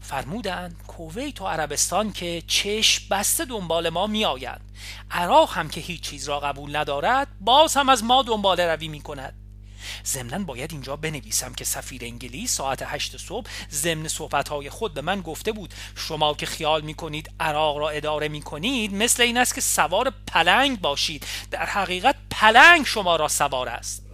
فرمودند 0.01 0.83
کویت 0.87 1.41
و 1.41 1.47
عربستان 1.47 2.13
که 2.13 2.43
چشم 2.47 3.03
بسته 3.11 3.45
دنبال 3.45 3.89
ما 3.89 4.07
می 4.07 4.25
آید 4.25 4.61
عراق 5.11 5.53
هم 5.53 5.69
که 5.69 5.81
هیچ 5.81 6.01
چیز 6.01 6.29
را 6.29 6.39
قبول 6.39 6.75
ندارد 6.75 7.27
باز 7.41 7.77
هم 7.77 7.89
از 7.89 8.03
ما 8.03 8.23
دنبال 8.23 8.59
روی 8.59 8.87
می 8.87 9.01
کند 9.01 9.44
ضمنا 10.05 10.43
باید 10.43 10.71
اینجا 10.71 10.95
بنویسم 10.95 11.53
که 11.53 11.65
سفیر 11.65 12.03
انگلیس 12.03 12.51
ساعت 12.51 12.83
هشت 12.85 13.17
صبح 13.17 13.49
ضمن 13.71 14.07
صحبتهای 14.07 14.69
خود 14.69 14.93
به 14.93 15.01
من 15.01 15.21
گفته 15.21 15.51
بود 15.51 15.73
شما 15.95 16.33
که 16.33 16.45
خیال 16.45 16.81
می‌کنید 16.81 17.31
عراق 17.39 17.77
را 17.77 17.89
اداره 17.89 18.27
می‌کنید 18.27 18.93
مثل 18.93 19.23
این 19.23 19.37
است 19.37 19.55
که 19.55 19.61
سوار 19.61 20.13
پلنگ 20.27 20.81
باشید. 20.81 21.25
در 21.51 21.65
حقیقت 21.65 22.15
پلنگ 22.31 22.85
شما 22.85 23.15
را 23.15 23.27
سوار 23.27 23.69
است. 23.69 24.05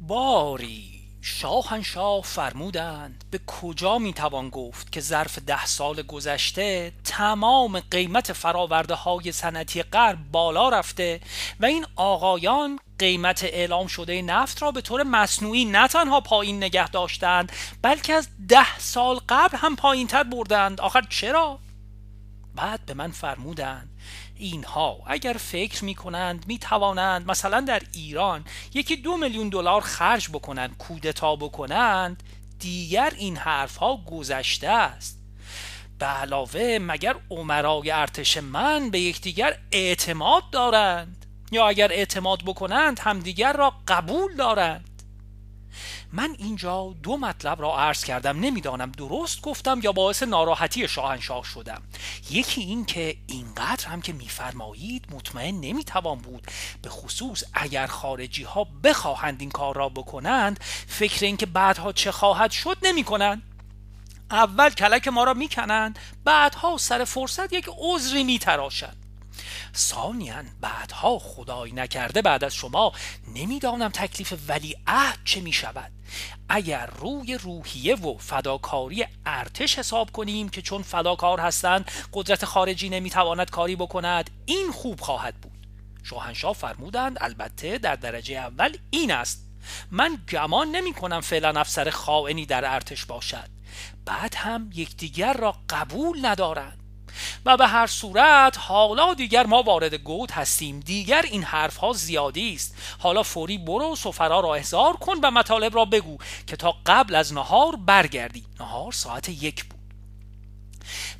باری 0.00 0.99
شاهنشاه 1.22 2.22
فرمودند 2.22 3.24
به 3.30 3.40
کجا 3.46 3.98
می‌توان 3.98 4.48
گفت 4.48 4.92
که 4.92 5.00
ظرف 5.00 5.38
ده 5.38 5.66
سال 5.66 6.02
گذشته 6.02 6.92
تمام 7.04 7.80
قیمت 7.80 8.32
فراورده 8.32 8.94
های 8.94 9.32
سنتی 9.32 9.82
غرب 9.82 10.18
بالا 10.32 10.68
رفته 10.68 11.20
و 11.60 11.66
این 11.66 11.86
آقایان 11.96 12.78
قیمت 12.98 13.44
اعلام 13.44 13.86
شده 13.86 14.22
نفت 14.22 14.62
را 14.62 14.70
به 14.70 14.80
طور 14.80 15.02
مصنوعی 15.02 15.64
نه 15.64 15.88
تنها 15.88 16.20
پایین 16.20 16.56
نگه 16.56 16.88
داشتند 16.88 17.52
بلکه 17.82 18.14
از 18.14 18.28
ده 18.48 18.78
سال 18.78 19.20
قبل 19.28 19.56
هم 19.56 19.76
پایین 19.76 20.06
تر 20.06 20.22
بردند 20.22 20.80
آخر 20.80 21.02
چرا؟ 21.08 21.58
بعد 22.54 22.86
به 22.86 22.94
من 22.94 23.10
فرمودند 23.10 23.88
اینها 24.40 24.98
اگر 25.06 25.32
فکر 25.32 25.84
می 25.84 25.94
کنند 25.94 26.44
می 26.48 26.58
توانند 26.58 27.30
مثلا 27.30 27.60
در 27.60 27.82
ایران 27.92 28.44
یکی 28.74 28.96
دو 28.96 29.16
میلیون 29.16 29.48
دلار 29.48 29.80
خرج 29.80 30.28
بکنند 30.28 30.76
کودتا 30.76 31.36
بکنند 31.36 32.22
دیگر 32.58 33.12
این 33.18 33.36
حرف 33.36 33.76
ها 33.76 33.96
گذشته 33.96 34.68
است. 34.68 35.18
به 35.98 36.06
علاوه 36.06 36.78
مگر 36.80 37.16
عمرای 37.30 37.90
ارتش 37.90 38.36
من 38.36 38.90
به 38.90 39.00
یکدیگر 39.00 39.58
اعتماد 39.72 40.50
دارند 40.50 41.26
یا 41.52 41.68
اگر 41.68 41.92
اعتماد 41.92 42.42
بکنند 42.46 42.98
همدیگر 42.98 43.52
را 43.52 43.74
قبول 43.88 44.36
دارند؟ 44.36 44.89
من 46.12 46.36
اینجا 46.38 46.94
دو 47.02 47.16
مطلب 47.16 47.62
را 47.62 47.78
عرض 47.78 48.04
کردم 48.04 48.40
نمی‌دانم 48.40 48.92
درست 48.92 49.42
گفتم 49.42 49.80
یا 49.82 49.92
باعث 49.92 50.22
ناراحتی 50.22 50.88
شاهنشاه 50.88 51.44
شدم. 51.44 51.82
یکی 52.30 52.60
این 52.60 52.84
که 52.84 53.16
اینقدر 53.26 53.88
هم 53.88 54.00
که 54.00 54.12
میفرمایید 54.12 55.06
مطمئن 55.10 55.60
نمی‌توان 55.60 56.18
بود. 56.18 56.46
به 56.82 56.90
خصوص 56.90 57.44
اگر 57.52 57.86
خارجی 57.86 58.42
ها 58.42 58.66
بخواهند 58.84 59.40
این 59.40 59.50
کار 59.50 59.76
را 59.76 59.88
بکنند 59.88 60.60
فکر 60.88 61.24
اینکه 61.24 61.46
بعدها 61.46 61.92
چه 61.92 62.12
خواهد 62.12 62.50
شد 62.50 62.76
نمی 62.82 63.04
کنند 63.04 63.42
اول 64.30 64.70
کلک 64.70 65.08
ما 65.08 65.24
را 65.24 65.34
می‌کنند 65.34 65.98
بعدها 66.24 66.76
سر 66.76 67.04
فرصت 67.04 67.52
یک 67.52 67.68
عذری 67.78 68.24
میتراشند. 68.24 68.99
ثانیا 69.76 70.42
بعدها 70.60 71.18
خدای 71.18 71.72
نکرده 71.72 72.22
بعد 72.22 72.44
از 72.44 72.54
شما 72.54 72.92
نمی‌دانم 73.34 73.88
تکلیف 73.88 74.34
ولی 74.48 74.76
عهد 74.86 75.18
چه 75.24 75.40
می 75.40 75.52
شود 75.52 75.92
اگر 76.48 76.86
روی 76.86 77.34
روحیه 77.34 77.94
و 77.94 78.18
فداکاری 78.18 79.06
ارتش 79.26 79.78
حساب 79.78 80.12
کنیم 80.12 80.48
که 80.48 80.62
چون 80.62 80.82
فداکار 80.82 81.40
هستند 81.40 81.90
قدرت 82.12 82.44
خارجی 82.44 82.88
نمی‌تواند 82.88 83.50
کاری 83.50 83.76
بکند 83.76 84.30
این 84.46 84.72
خوب 84.72 85.00
خواهد 85.00 85.34
بود. 85.34 85.66
شاهنشاه 86.02 86.52
فرمودند 86.52 87.16
البته 87.20 87.78
در 87.78 87.96
درجه 87.96 88.34
اول 88.34 88.76
این 88.90 89.10
است. 89.12 89.46
من 89.90 90.18
گمان 90.28 90.68
نمی 90.68 90.92
کنم 90.92 91.20
فعلا 91.20 91.60
افسر 91.60 91.90
خائنی 91.90 92.46
در 92.46 92.74
ارتش 92.74 93.04
باشد. 93.04 93.48
بعد 94.04 94.34
هم 94.34 94.70
یکدیگر 94.74 95.32
را 95.32 95.54
قبول 95.68 96.26
ندارند. 96.26 96.79
و 97.46 97.56
به 97.56 97.66
هر 97.66 97.86
صورت 97.86 98.58
حالا 98.58 99.14
دیگر 99.14 99.46
ما 99.46 99.62
وارد 99.62 99.94
گود 99.94 100.30
هستیم. 100.30 100.80
دیگر 100.80 101.22
این 101.22 101.42
حرف 101.42 101.76
ها 101.76 101.92
زیادی 101.92 102.54
است. 102.54 102.74
حالا 102.98 103.22
فوری 103.22 103.58
برو 103.58 103.96
سفرا 103.96 104.40
را 104.40 104.54
احضار 104.54 104.96
کن 104.96 105.16
و 105.22 105.30
مطالب 105.30 105.74
را 105.74 105.84
بگو 105.84 106.18
که 106.46 106.56
تا 106.56 106.74
قبل 106.86 107.14
از 107.14 107.32
نهار 107.32 107.76
برگردی. 107.76 108.44
نهار 108.60 108.92
ساعت 108.92 109.28
یک 109.28 109.64
بود. 109.64 109.80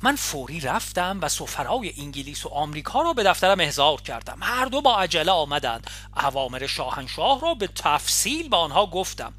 من 0.01 0.15
فوری 0.15 0.59
رفتم 0.59 1.19
و 1.21 1.29
سفرای 1.29 1.93
انگلیس 1.97 2.45
و 2.45 2.49
آمریکا 2.49 3.01
را 3.01 3.13
به 3.13 3.23
دفترم 3.23 3.59
احضار 3.59 4.01
کردم. 4.01 4.37
هر 4.41 4.65
دو 4.65 4.81
با 4.81 4.97
عجله 4.97 5.31
آمدند. 5.31 5.89
اوامر 6.23 6.67
شاهنشاه 6.67 7.41
را 7.41 7.53
به 7.53 7.67
تفصیل 7.67 8.49
به 8.49 8.57
آنها 8.57 8.85
گفتم. 8.85 9.33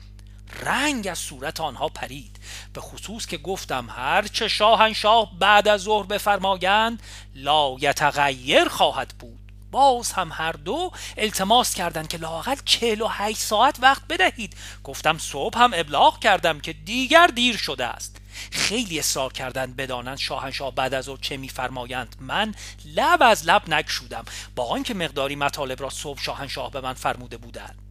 رنگ 0.61 1.09
از 1.09 1.18
صورت 1.18 1.61
آنها 1.61 1.88
پرید 1.88 2.37
به 2.73 2.80
خصوص 2.80 3.26
که 3.26 3.38
گفتم 3.38 3.90
هر 3.90 4.26
چه 4.26 4.49
شاهنشاه 4.49 5.38
بعد 5.38 5.68
از 5.68 5.80
ظهر 5.80 6.06
بفرمایند 6.06 7.02
لا 7.35 7.76
یتغیر 7.80 8.68
خواهد 8.68 9.14
بود. 9.18 9.38
باز 9.71 10.12
هم 10.12 10.30
هر 10.32 10.52
دو 10.52 10.92
التماس 11.16 11.75
کردند 11.75 12.09
که 12.09 12.18
لاقل 12.18 12.56
48 12.64 13.38
ساعت 13.38 13.78
وقت 13.82 14.02
بدهید. 14.09 14.56
گفتم 14.85 15.18
صبح 15.18 15.59
هم 15.59 15.71
ابلاغ 15.75 16.18
کردم 16.18 16.61
که 16.61 16.73
دیگر 16.73 17.26
دیر 17.26 17.56
شده 17.56 17.87
است. 17.87 18.16
خیلی 18.50 18.99
اصرار 18.99 19.32
کردند 19.32 19.76
بدانند 19.76 20.18
شاهنشاه 20.18 20.75
بعد 20.75 20.94
از 20.94 21.09
او 21.09 21.16
چه 21.16 21.37
میفرمایند. 21.37 22.16
من 22.21 22.54
لب 22.85 23.23
از 23.23 23.47
لب 23.47 23.75
نگشودم 23.75 24.25
با 24.56 24.66
آنکه 24.66 24.94
مقداری 24.94 25.37
مطالب 25.37 25.82
را 25.82 25.90
صبح 25.90 26.23
شاهنشاه 26.23 26.71
به 26.71 26.80
من 26.80 26.94
فرموده 26.94 27.37
بودند. 27.37 27.81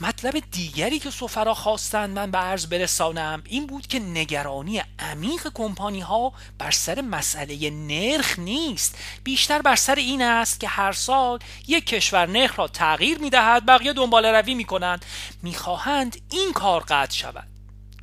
مطلب 0.00 0.42
دیگری 0.50 0.98
که 0.98 1.10
سفرا 1.10 1.54
خواستند 1.54 2.18
من 2.18 2.30
به 2.30 2.38
عرض 2.38 2.66
برسانم 2.66 3.42
این 3.46 3.66
بود 3.66 3.86
که 3.86 3.98
نگرانی 3.98 4.82
عمیق 4.98 5.48
کمپانی 5.54 6.00
ها 6.00 6.32
بر 6.58 6.70
سر 6.70 7.00
مسئله 7.00 7.70
نرخ 7.70 8.38
نیست. 8.38 8.98
بیشتر 9.24 9.62
بر 9.62 9.76
سر 9.76 9.94
این 9.94 10.22
است 10.22 10.60
که 10.60 10.68
هر 10.68 10.92
سال 10.92 11.38
یک 11.68 11.86
کشور 11.86 12.26
نرخ 12.26 12.58
را 12.58 12.68
تغییر 12.68 13.18
می 13.18 13.30
دهد 13.30 13.66
بقیه 13.66 13.92
دنبال 13.92 14.26
روی 14.26 14.54
می 14.54 14.64
کنند 14.64 15.04
می 15.42 15.54
خواهند 15.54 16.16
این 16.30 16.52
کار 16.52 16.84
قطع 16.88 17.14
شود. 17.14 17.48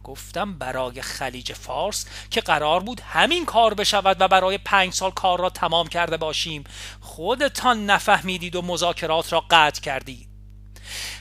گفتم 0.04 0.54
برای 0.54 1.02
خلیج 1.02 1.54
فارس 1.54 2.06
که 2.32 2.42
قرار 2.42 2.80
بود 2.80 3.02
همین 3.02 3.46
کار 3.46 3.74
بشود 3.74 4.18
و 4.20 4.28
برای 4.28 4.58
پنج 4.58 4.94
سال 4.94 5.12
کار 5.12 5.40
را 5.40 5.50
تمام 5.50 5.88
کرده 5.88 6.18
باشیم. 6.18 6.64
خودتان 7.02 7.86
نفهمیدید 7.86 8.56
و 8.56 8.62
مذاکرات 8.62 9.34
را 9.34 9.46
قطع 9.50 9.82
کردید. 9.82 10.29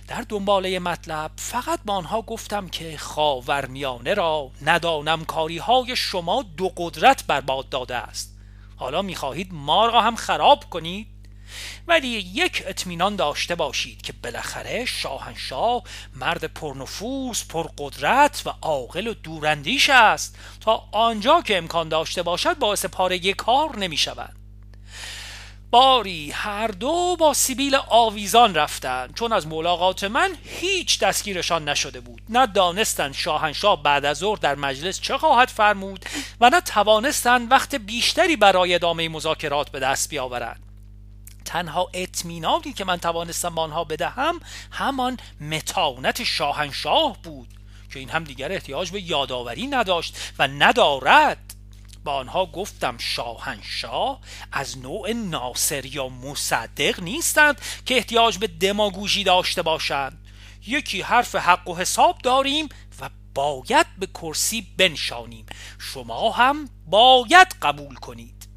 در 0.08 0.24
دنباله 0.28 0.78
مطلب 0.78 1.30
فقط 1.36 1.80
با 1.84 1.94
آنها 1.94 2.22
گفتم 2.22 2.68
که 2.68 2.96
خاورمیانه 2.96 4.14
را 4.14 4.50
ندانم 4.62 5.24
کاری 5.24 5.58
های 5.58 5.96
شما 5.96 6.42
دو 6.42 6.72
قدرت 6.76 7.24
برباد 7.26 7.68
داده 7.68 7.96
است. 7.96 8.38
حالا 8.76 9.02
می‌خواهید 9.02 9.48
ما 9.52 9.86
را 9.86 10.00
هم 10.00 10.16
خراب 10.16 10.64
کنید؟ 10.70 11.06
ولی 11.86 12.08
یک 12.08 12.62
اطمینان 12.66 13.16
داشته 13.16 13.54
باشید 13.54 14.02
که 14.02 14.12
بالاخره 14.12 14.84
شاهنشاه 14.84 15.82
مرد 16.16 16.44
پرنفوذ 16.44 17.44
پرقدرت 17.44 18.42
و 18.46 18.50
عاقل 18.62 19.06
و 19.06 19.14
دوراندیش 19.14 19.90
است. 19.90 20.38
تا 20.60 20.88
آنجا 20.92 21.42
که 21.42 21.58
امکان 21.58 21.88
داشته 21.88 22.22
باشد 22.22 22.58
باعث 22.58 22.84
پاره 22.84 23.32
کار 23.32 23.78
نمی 23.78 23.96
شود 23.96 24.37
باری 25.70 26.30
هر 26.30 26.68
دو 26.68 27.16
با 27.18 27.34
سیبیل 27.34 27.76
آویزان 27.88 28.54
رفتند. 28.54 29.14
چون 29.14 29.32
از 29.32 29.46
ملاقات 29.46 30.04
من 30.04 30.34
هیچ 30.44 30.98
دستگیرشان 31.00 31.68
نشده 31.68 32.00
بود. 32.00 32.22
نه 32.28 32.46
دانستند 32.46 33.14
شاهنشاه 33.14 33.82
بعد 33.82 34.04
از 34.04 34.18
ظهر 34.18 34.38
در 34.38 34.54
مجلس 34.54 35.00
چه 35.00 35.18
خواهد 35.18 35.48
فرمود 35.48 36.04
و 36.40 36.50
نه 36.50 36.60
توانستند 36.60 37.52
وقت 37.52 37.74
بیشتری 37.74 38.36
برای 38.36 38.74
ادامه 38.74 39.08
مذاکرات 39.08 39.70
به 39.70 39.80
دست 39.80 40.10
بیاورند. 40.10 40.62
تنها 41.44 41.88
اطمینانی 41.94 42.72
که 42.72 42.84
من 42.84 42.96
توانستم 42.96 43.54
با 43.54 43.62
آنها 43.62 43.84
بدهم 43.84 44.40
همان 44.70 45.16
متانت 45.40 46.24
شاهنشاه 46.24 47.16
بود 47.22 47.48
که 47.92 47.98
این 47.98 48.10
هم 48.10 48.24
دیگر 48.24 48.52
احتیاج 48.52 48.90
به 48.90 49.00
یادآوری 49.00 49.66
نداشت 49.66 50.16
و 50.38 50.48
ندارد. 50.48 51.54
با 52.08 52.14
آنها 52.14 52.46
گفتم 52.46 52.98
شاهنشاه 52.98 54.20
از 54.52 54.78
نوع 54.78 55.12
ناصر 55.12 55.86
یا 55.86 56.08
مصدق 56.08 57.00
نیستند 57.00 57.60
که 57.86 57.96
احتیاج 57.96 58.38
به 58.38 58.46
دماگوژی 58.46 59.24
داشته 59.24 59.62
باشند. 59.62 60.28
یکی 60.66 61.02
حرف 61.02 61.34
حق 61.34 61.68
و 61.68 61.76
حساب 61.76 62.18
داریم 62.18 62.68
و 63.00 63.10
باید 63.34 63.86
به 63.98 64.06
کرسی 64.06 64.66
بنشانیم. 64.76 65.46
شما 65.78 66.30
هم 66.30 66.68
باید 66.86 67.56
قبول 67.62 67.94
کنید. 67.94 68.48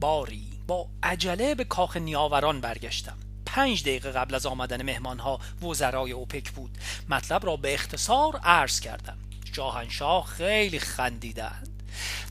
باری 0.00 0.48
با 0.66 0.88
عجله 1.02 1.54
به 1.54 1.64
کاخ 1.64 1.96
نیاوران 1.96 2.60
برگشتم. 2.60 3.18
پنج 3.46 3.82
دقیقه 3.82 4.10
قبل 4.10 4.34
از 4.34 4.46
آمدن 4.46 4.82
مهمانها 4.82 5.40
وزرای 5.62 6.12
اوپک 6.12 6.50
بود. 6.50 6.78
مطلب 7.08 7.46
را 7.46 7.56
به 7.56 7.74
اختصار 7.74 8.36
عرض 8.36 8.80
کردم. 8.80 9.18
شاهنشاه 9.54 10.26
خیلی 10.26 10.78
خندیدند 10.78 11.77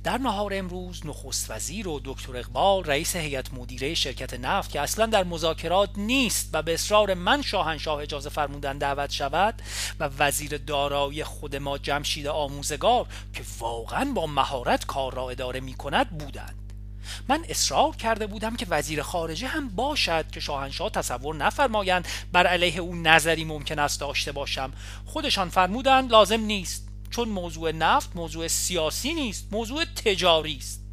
در 0.04 0.18
نهار 0.18 0.54
امروز 0.54 1.06
نخست 1.06 1.52
وزیر 1.52 1.88
و 1.88 2.02
دکتر 2.04 2.38
اقبال 2.38 2.84
رئیس 2.84 3.16
هیئت 3.16 3.54
مدیره 3.54 3.94
شرکت 3.94 4.34
نفت 4.34 4.72
که 4.72 4.82
اصلا 4.82 5.06
در 5.06 5.24
مذاکرات 5.24 5.90
نیست 5.98 6.50
و 6.54 6.62
به 6.62 6.74
اصرار 6.74 7.14
من 7.14 7.42
شاهنشاه 7.42 8.02
اجازه 8.02 8.30
فرمودن 8.30 8.78
دعوت 8.78 9.12
شود 9.12 9.62
و 10.00 10.10
وزیر 10.20 10.58
دارایی 10.58 11.24
خود 11.24 11.56
ما 11.56 11.78
جمشید 11.78 12.28
آموزگار 12.28 13.06
که 13.34 13.44
واقعا 13.60 14.12
با 14.16 14.28
مهارت 14.28 14.86
کار 14.86 15.14
را 15.14 15.30
اداره 15.30 15.60
می 15.60 15.74
کند 15.74 16.10
بودند. 16.10 16.68
من 17.30 17.46
اصرار 17.50 17.96
کرده 17.96 18.28
بودم 18.28 18.56
که 18.56 18.66
وزیر 18.70 19.02
خارجه 19.02 19.48
هم 19.48 19.70
باشد 19.70 20.32
که 20.32 20.40
شاهنشاه 20.40 20.90
تصور 20.90 21.36
نفرمایند 21.36 22.08
بر 22.32 22.48
علیه 22.48 22.80
او 22.80 22.96
نظری 22.96 23.44
ممکن 23.44 23.80
است 23.80 24.00
داشته 24.00 24.32
باشم. 24.32 24.74
خودشان 25.06 25.50
فرمودند 25.50 26.12
لازم 26.12 26.42
نیست. 26.42 26.88
چون 27.10 27.30
موضوع 27.30 27.72
نفت 27.72 28.16
موضوع 28.16 28.48
سیاسی 28.48 29.14
نیست 29.14 29.48
موضوع 29.52 29.86
تجاری 29.86 30.58
است. 30.58 30.88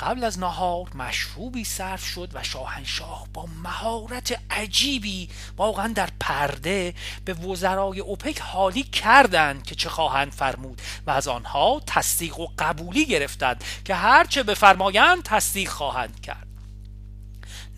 قبل 0.00 0.24
از 0.24 0.38
نهار 0.38 0.90
مشروبی 0.94 1.64
صرف 1.64 2.04
شد 2.04 2.30
و 2.34 2.42
شاهنشاه 2.42 3.26
با 3.34 3.48
مهارت 3.62 4.40
عجیبی 4.50 5.28
واقعا 5.56 5.88
در 5.88 6.08
پرده 6.20 6.94
به 7.24 7.34
وزرای 7.34 8.00
اوپک 8.00 8.40
حالی 8.40 8.82
کردند 8.82 9.62
که 9.62 9.74
چه 9.74 9.88
خواهند 9.88 10.32
فرمود 10.32 10.82
و 11.06 11.10
از 11.10 11.28
آنها 11.28 11.82
تصدیق 11.86 12.40
و 12.40 12.46
قبولی 12.58 13.06
گرفتند 13.06 13.64
که 13.84 13.94
هرچه 13.94 14.42
بفرمایند 14.42 15.22
تصدیق 15.22 15.68
خواهند 15.68 16.20
کرد. 16.20 16.53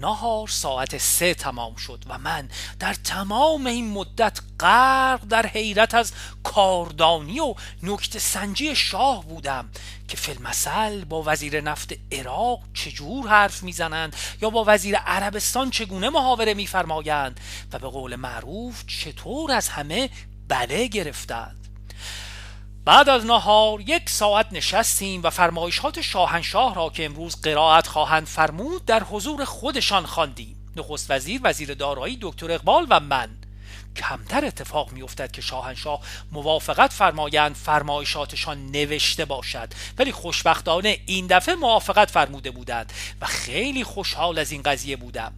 نهار 0.01 0.49
ساعت 0.49 0.99
سه 0.99 1.35
تمام 1.35 1.77
شد 1.77 2.05
و 2.09 2.19
من 2.19 2.49
در 2.79 2.95
تمام 2.95 3.67
این 3.67 3.91
مدت 3.91 4.41
غرق 4.61 5.21
در 5.25 5.47
حیرت 5.47 5.95
از 5.95 6.13
کاردانی 6.45 7.41
و 7.41 7.55
نکت 7.83 8.19
سنجی 8.19 8.77
شاه 8.77 9.25
بودم 9.25 9.71
که 10.09 10.17
فیلمسل 10.17 11.05
با 11.05 11.23
وزیر 11.27 11.61
نفت 11.61 11.93
عراق 12.13 12.61
چجور 12.75 13.29
حرف 13.29 13.63
می‌زنند 13.63 14.17
یا 14.43 14.51
با 14.51 14.65
وزیر 14.67 14.97
عربستان 14.97 15.71
چگونه 15.71 16.11
محاوره 16.11 16.55
میفرمایند 16.55 17.41
و 17.73 17.79
به 17.79 17.89
قول 17.89 18.17
معروف 18.17 18.87
چطور 18.87 19.53
از 19.53 19.69
همه 19.69 20.11
بله 20.49 20.87
گرفتند. 20.87 21.57
بعد 22.87 23.09
از 23.09 23.25
نهار 23.25 23.81
یک 23.81 24.11
ساعت 24.11 24.47
نشستیم 24.53 25.23
و 25.23 25.31
فرمایشات 25.31 26.01
شاهنشاه 26.01 26.75
را 26.75 26.91
که 26.91 27.05
امروز 27.05 27.41
قرائت 27.41 27.87
خواهند 27.87 28.27
فرمود 28.27 28.85
در 28.85 29.03
حضور 29.03 29.45
خودشان 29.45 30.07
خواندیم. 30.07 30.57
نخست 30.77 31.11
وزیر 31.11 31.41
وزیر 31.45 31.75
دارایی 31.75 32.19
دکتر 32.23 32.51
اقبال 32.51 32.87
و 32.91 33.01
من. 33.01 33.29
کمتر 33.97 34.45
اتفاق 34.45 34.93
میافتد 34.93 35.31
که 35.31 35.43
شاهنشاه 35.43 36.01
موافقت 36.33 36.93
فرمایند 36.93 37.55
فرمایشاتشان 37.55 38.67
نوشته 38.67 39.25
باشد. 39.25 39.69
ولی 39.99 40.13
خوشبختانه 40.13 40.99
این 41.07 41.27
دفعه 41.27 41.55
موافقت 41.55 42.11
فرموده 42.11 42.51
بودند 42.51 42.93
و 43.21 43.27
خیلی 43.27 43.85
خوشحال 43.85 44.39
از 44.39 44.53
این 44.53 44.63
قضیه 44.63 44.97
بودم. 44.97 45.33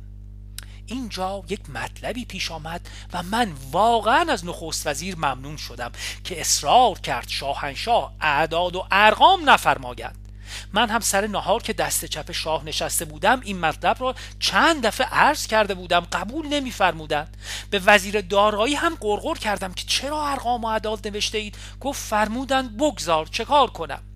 اینجا 0.89 1.43
یک 1.49 1.71
مطلبی 1.71 2.25
پیش 2.25 2.51
آمد 2.51 2.89
و 3.13 3.23
من 3.23 3.53
واقعا 3.73 4.33
از 4.33 4.47
نخست 4.47 4.87
وزیر 4.87 5.17
ممنون 5.17 5.57
شدم 5.57 5.93
که 6.25 6.41
اصرار 6.41 6.99
کرد 6.99 7.29
شاهنشاه 7.29 8.13
اعداد 8.21 8.77
و 8.77 8.87
ارقام 8.91 9.51
نفرماید. 9.51 10.29
من 10.73 10.91
هم 10.91 11.01
سر 11.01 11.27
نهار 11.27 11.63
که 11.63 11.73
دست 11.73 12.05
چپ 12.05 12.33
شاه 12.33 12.65
نشسته 12.65 13.05
بودم 13.05 13.41
این 13.45 13.59
مطلب 13.59 13.97
را 14.01 14.15
چند 14.39 14.87
دفعه 14.87 15.07
عرض 15.07 15.47
کرده 15.47 15.75
بودم 15.75 16.01
قبول 16.01 16.47
نمیفرمودند. 16.47 17.37
به 17.71 17.81
وزیر 17.87 18.21
دارایی 18.21 18.75
هم 18.75 18.95
قرقر 19.01 19.35
کردم 19.35 19.73
که 19.73 19.85
چرا 19.87 20.29
ارقام 20.29 20.65
و 20.65 20.67
اعداد 20.67 21.09
نوشته 21.09 21.39
اید؟ 21.39 21.57
گفت 21.81 22.03
فرمودند 22.03 22.77
بگذار 22.77 23.27
چه 23.27 23.45
کار 23.45 23.71
کنم؟ 23.71 24.08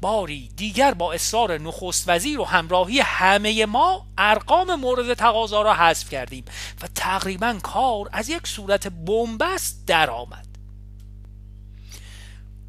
باری 0.00 0.50
دیگر 0.56 0.94
با 0.94 1.12
اصرار 1.12 1.60
نخست 1.60 2.08
وزیر 2.08 2.40
و 2.40 2.44
همراهی 2.44 3.00
همه 3.00 3.66
ما 3.66 4.06
ارقام 4.18 4.74
مورد 4.74 5.14
تقاضا 5.14 5.62
را 5.62 5.74
حذف 5.74 6.10
کردیم 6.10 6.44
و 6.82 6.86
تقریبا 6.94 7.58
کار 7.62 8.08
از 8.12 8.28
یک 8.28 8.46
صورت 8.46 8.86
بنبست 8.86 9.86
درآمد. 9.86 10.46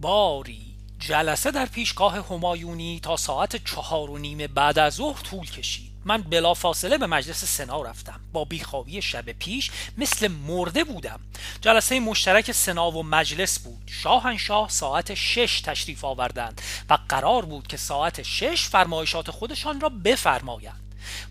باری 0.02 0.76
جلسه 1.00 1.52
در 1.52 1.66
پیشگاه 1.66 2.28
همایونی 2.30 3.00
تا 3.04 3.18
ساعت 3.18 3.66
چهار 3.66 4.10
و 4.10 4.18
نیم 4.18 4.48
بعد 4.48 4.80
از 4.80 4.94
ظهر 4.94 5.22
طول 5.22 5.46
کشید. 5.46 5.89
من 6.06 6.22
بلا 6.22 6.54
فاصله 6.54 6.98
به 6.98 7.08
مجلس 7.08 7.46
سنا 7.46 7.82
رفتم. 7.82 8.20
با 8.34 8.46
بیخوابی 8.46 9.02
شب 9.02 9.32
پیش 9.32 9.72
مثل 9.98 10.28
مرده 10.28 10.84
بودم. 10.84 11.20
جلسه 11.62 12.00
مشترک 12.00 12.52
سنا 12.52 12.92
و 12.92 13.04
مجلس 13.04 13.60
بود. 13.60 13.82
شاهنشاه 13.86 14.70
ساعت 14.70 15.14
شش 15.14 15.62
تشریف 15.62 16.06
آوردند 16.06 16.62
و 16.90 16.98
قرار 17.10 17.46
بود 17.46 17.68
که 17.68 17.78
ساعت 17.78 18.24
شش 18.24 18.64
فرمایشات 18.64 19.32
خودشان 19.32 19.82
را 19.82 19.90
بفرمایند. 19.90 20.90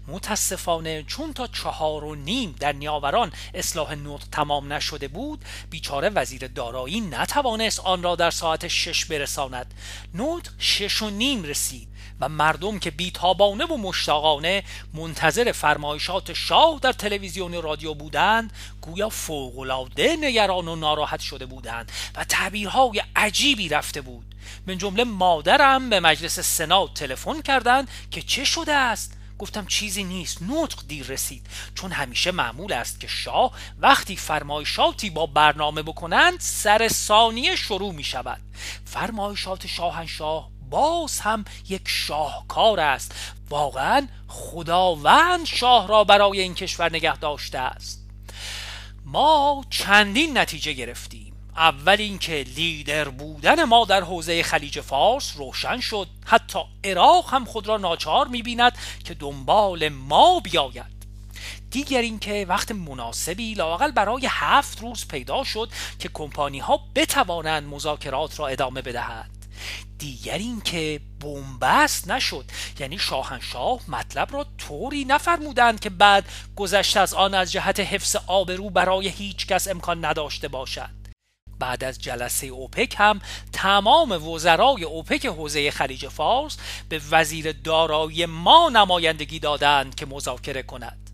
متاسفانه 0.08 1.02
چون 1.02 1.32
تا 1.32 1.46
چهار 1.46 2.04
و 2.04 2.14
نیم 2.14 2.56
در 2.60 2.72
نیاوران 2.72 3.32
اصلاح 3.54 3.94
نطق 3.94 4.24
تمام 4.32 4.72
نشده 4.72 5.08
بود 5.08 5.44
بیچاره 5.70 6.08
وزیر 6.08 6.46
دارایی 6.46 7.00
نتوانست 7.00 7.80
آن 7.80 8.02
را 8.02 8.16
در 8.16 8.30
ساعت 8.30 8.68
شش 8.68 9.04
برساند. 9.04 9.74
نطق 10.14 10.52
شش 10.58 11.02
و 11.02 11.10
نیم 11.10 11.42
رسید. 11.42 11.88
و 12.20 12.28
مردم 12.28 12.78
که 12.78 12.90
بیتابانه 12.90 13.64
و 13.64 13.76
مشتاقانه 13.76 14.62
منتظر 14.94 15.52
فرمایشات 15.52 16.32
شاه 16.32 16.78
در 16.82 16.92
تلویزیون 16.92 17.54
و 17.54 17.60
رادیو 17.60 17.94
بودند 17.94 18.52
گویا 18.80 19.08
فوقالعاده 19.08 20.16
نگران 20.20 20.68
و 20.68 20.76
ناراحت 20.76 21.20
شده 21.20 21.46
بودند 21.46 21.92
و 22.16 22.24
تعبیرهای 22.24 23.02
عجیبی 23.16 23.68
رفته 23.68 24.00
بود. 24.00 24.34
من 24.66 24.78
جمله 24.78 25.04
مادرم 25.04 25.90
به 25.90 26.00
مجلس 26.00 26.40
سنا 26.40 26.86
تلفن 26.86 27.42
کردند 27.42 27.88
که 28.10 28.22
چه 28.22 28.44
شده 28.44 28.72
است؟ 28.72 29.12
گفتم 29.38 29.66
چیزی 29.66 30.04
نیست 30.04 30.38
نطق 30.42 30.78
دیر 30.88 31.06
رسید. 31.06 31.46
چون 31.74 31.92
همیشه 31.92 32.30
معمول 32.30 32.72
است 32.72 33.00
که 33.00 33.06
شاه 33.06 33.52
وقتی 33.78 34.16
فرمایشاتی 34.16 35.10
با 35.10 35.26
برنامه 35.26 35.82
بکنند 35.82 36.40
سر 36.40 36.88
ثانیه 36.88 37.56
شروع 37.56 37.92
می 37.92 38.04
شود 38.04 38.40
فرمایشات 38.84 39.66
شاهنشاه 39.66 40.50
باز 40.70 41.20
هم 41.20 41.44
یک 41.68 41.82
شاهکار 41.84 42.80
است. 42.80 43.14
واقعا 43.50 44.06
خداوند 44.28 45.46
شاه 45.46 45.88
را 45.88 46.04
برای 46.04 46.40
این 46.40 46.54
کشور 46.54 46.92
نگه 46.92 47.16
داشته 47.16 47.58
است. 47.58 48.04
ما 49.04 49.64
چندین 49.70 50.38
نتیجه 50.38 50.72
گرفتیم. 50.72 51.34
اول 51.56 51.96
اینکه 51.98 52.44
لیدر 52.56 53.08
بودن 53.08 53.64
ما 53.64 53.84
در 53.84 54.02
حوزه 54.02 54.42
خلیج 54.42 54.80
فارس 54.80 55.36
روشن 55.36 55.80
شد. 55.80 56.08
حتی 56.26 56.58
عراق 56.84 57.34
هم 57.34 57.44
خود 57.44 57.66
را 57.66 57.76
ناچار 57.76 58.28
می‌بیند 58.28 58.78
که 59.04 59.14
دنبال 59.14 59.88
ما 59.88 60.40
بیاید. 60.40 60.98
دیگر 61.70 62.00
اینکه 62.00 62.46
وقت 62.48 62.72
مناسبی 62.72 63.54
لاقل 63.54 63.90
برای 63.90 64.28
هفت 64.30 64.80
روز 64.80 65.08
پیدا 65.08 65.44
شد 65.44 65.70
که 65.98 66.10
کمپانی 66.14 66.58
ها 66.58 66.80
بتوانند 66.94 67.68
مذاکرات 67.68 68.40
را 68.40 68.48
ادامه 68.48 68.82
بدهند. 68.82 69.37
دیگر 69.98 70.38
اینکه 70.38 71.00
بنبست 71.20 72.08
نشد. 72.08 72.44
یعنی 72.78 72.98
شاهنشاه 72.98 73.80
مطلب 73.88 74.32
را 74.32 74.46
طوری 74.58 75.04
نفرمودند 75.04 75.80
که 75.80 75.90
بعد 75.90 76.24
گذشته 76.56 77.00
از 77.00 77.14
آن 77.14 77.34
از 77.34 77.52
جهت 77.52 77.80
حفظ 77.80 78.16
آبرو 78.26 78.70
برای 78.70 79.08
هیچ 79.08 79.46
کس 79.46 79.68
امکان 79.68 80.04
نداشته 80.04 80.48
باشد. 80.48 80.98
بعد 81.58 81.84
از 81.84 81.98
جلسه 81.98 82.46
اوپک 82.46 82.94
هم 82.98 83.20
تمام 83.52 84.28
وزرای 84.28 84.84
اوپک 84.84 85.26
حوزه 85.26 85.70
خلیج 85.70 86.08
فارس 86.08 86.56
به 86.88 87.00
وزیر 87.10 87.52
دارایی 87.52 88.26
ما 88.26 88.70
نمایندگی 88.72 89.38
دادند 89.38 89.94
که 89.94 90.06
مذاکره 90.06 90.62
کند. 90.62 91.10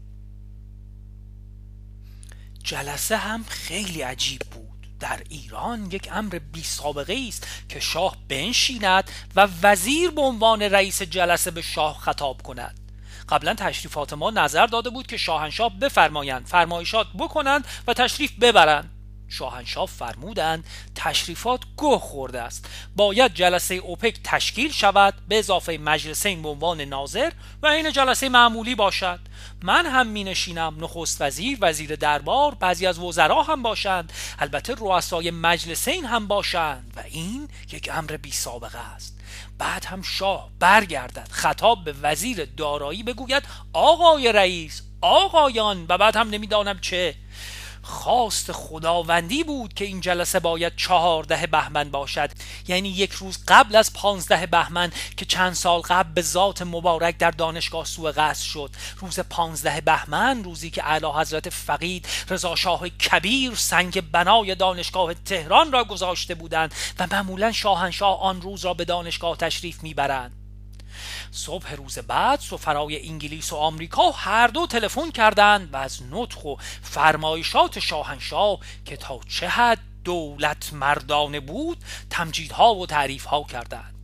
جلسه 2.62 3.16
هم 3.16 3.44
خیلی 3.48 4.02
عجیب 4.02 4.40
بود. 4.40 4.63
در 5.04 5.22
ایران 5.28 5.86
یک 5.92 6.08
امر 6.12 6.38
بی 6.52 6.62
سابقه 6.62 7.24
است 7.28 7.48
که 7.68 7.80
شاه 7.80 8.16
بنشیند 8.28 9.10
و 9.36 9.48
وزیر 9.62 10.10
به 10.10 10.20
عنوان 10.20 10.62
رئیس 10.62 11.02
جلسه 11.02 11.50
به 11.50 11.62
شاه 11.62 11.98
خطاب 11.98 12.42
کند. 12.42 12.80
قبلا 13.28 13.54
تشریفات 13.54 14.12
ما 14.12 14.30
نظر 14.30 14.66
داده 14.66 14.90
بود 14.90 15.06
که 15.06 15.16
شاهنشاه 15.16 15.78
بفرمایند 15.78 16.46
فرمایشات 16.46 17.06
بکنند 17.18 17.66
و 17.86 17.94
تشریف 17.94 18.32
ببرند. 18.40 18.93
شاهنشاه 19.28 19.86
فرمودند 19.86 20.64
تشریفات 20.94 21.60
گوه 21.76 21.98
خورده 21.98 22.40
است. 22.40 22.68
باید 22.96 23.34
جلسه 23.34 23.74
اوپک 23.74 24.18
تشکیل 24.24 24.72
شود 24.72 25.14
به 25.28 25.38
اضافه 25.38 25.78
مجلسین 25.82 26.42
به 26.42 26.48
عنوان 26.48 26.80
ناظر 26.80 27.32
و 27.62 27.66
این 27.66 27.92
جلسه 27.92 28.28
معمولی 28.28 28.74
باشد. 28.74 29.20
من 29.62 29.86
هم 29.86 30.06
می 30.06 30.24
نشینم 30.24 30.76
نخست 30.80 31.22
وزیر 31.22 31.58
وزیر 31.60 31.96
دربار 31.96 32.54
بعضی 32.54 32.86
از 32.86 32.98
وزرا 32.98 33.42
هم 33.42 33.62
باشند. 33.62 34.12
البته 34.38 34.74
رؤسای 34.74 35.30
مجلسین 35.30 36.04
هم 36.04 36.26
باشند 36.26 36.92
و 36.96 37.00
این 37.00 37.48
یک 37.72 37.90
امر 37.92 38.16
بی 38.16 38.30
سابقه 38.30 38.78
است. 38.78 39.20
بعد 39.58 39.84
هم 39.84 40.02
شاه 40.02 40.50
برگردد. 40.58 41.28
خطاب 41.30 41.84
به 41.84 41.94
وزیر 42.02 42.44
دارایی 42.44 43.02
بگوید 43.02 43.42
آقای 43.72 44.32
رئیس 44.32 44.82
آقایان 45.00 45.86
و 45.88 45.98
بعد 45.98 46.16
هم 46.16 46.30
نمی‌دانم 46.30 46.78
چه. 46.80 47.14
خواست 47.84 48.52
خداوندی 48.52 49.44
بود 49.44 49.74
که 49.74 49.84
این 49.84 50.00
جلسه 50.00 50.40
باید 50.40 50.76
چهارده 50.76 51.46
بهمن 51.46 51.90
باشد. 51.90 52.30
یعنی 52.68 52.88
یک 52.88 53.12
روز 53.12 53.38
قبل 53.48 53.76
از 53.76 53.92
پانزده 53.92 54.46
بهمن 54.46 54.92
که 55.16 55.24
چند 55.24 55.52
سال 55.52 55.80
قبل 55.80 56.12
به 56.12 56.22
ذات 56.22 56.62
مبارک 56.62 57.18
در 57.18 57.30
دانشگاه 57.30 57.84
سوء 57.84 58.12
قصد 58.12 58.42
شد. 58.42 58.70
روز 58.98 59.20
پانزده 59.20 59.80
بهمن 59.80 60.44
روزی 60.44 60.70
که 60.70 60.84
اعلی 60.84 61.06
حضرت 61.06 61.48
فقید 61.48 62.08
رضا 62.30 62.56
شاه 62.56 62.88
کبیر 62.88 63.54
سنگ 63.54 64.10
بنای 64.10 64.54
دانشگاه 64.54 65.14
تهران 65.14 65.72
را 65.72 65.84
گذاشته 65.84 66.34
بودند 66.34 66.74
و 66.98 67.06
معمولا 67.10 67.52
شاهنشاه 67.52 68.20
آن 68.20 68.42
روز 68.42 68.64
را 68.64 68.74
به 68.74 68.84
دانشگاه 68.84 69.36
تشریف 69.36 69.82
می‌برند. 69.82 70.43
صبح 71.34 71.74
روز 71.74 71.98
بعد 71.98 72.40
سفرای 72.40 73.08
انگلیس 73.08 73.52
و 73.52 73.56
آمریکا 73.56 74.10
هر 74.10 74.46
دو 74.46 74.66
تلفن 74.66 75.10
کردند 75.10 75.74
و 75.74 75.76
از 75.76 76.02
نطق 76.10 76.46
و 76.46 76.56
فرمایشات 76.82 77.78
شاهنشاه 77.78 78.58
که 78.84 78.96
تا 78.96 79.20
چه 79.28 79.48
حد 79.48 79.78
دولت 80.04 80.72
مردانه 80.72 81.40
بود 81.40 81.78
تمجیدها 82.10 82.74
و 82.74 82.86
تعریفها 82.86 83.42
کردند. 83.42 83.94